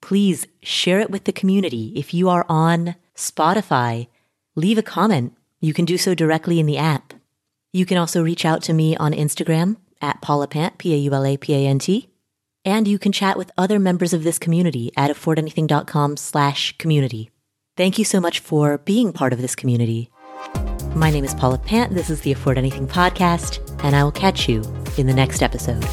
[0.00, 1.92] please share it with the community.
[1.96, 4.06] If you are on Spotify,
[4.54, 5.32] leave a comment.
[5.60, 7.12] You can do so directly in the app.
[7.72, 12.08] You can also reach out to me on Instagram at Paula Pant, P-A-U-L-A-P-A-N-T.
[12.64, 17.32] And you can chat with other members of this community at affordanything.com slash community.
[17.76, 20.10] Thank you so much for being part of this community.
[20.94, 21.94] My name is Paula Pant.
[21.94, 24.62] This is the Afford Anything podcast, and I will catch you
[24.98, 25.84] in the next episode.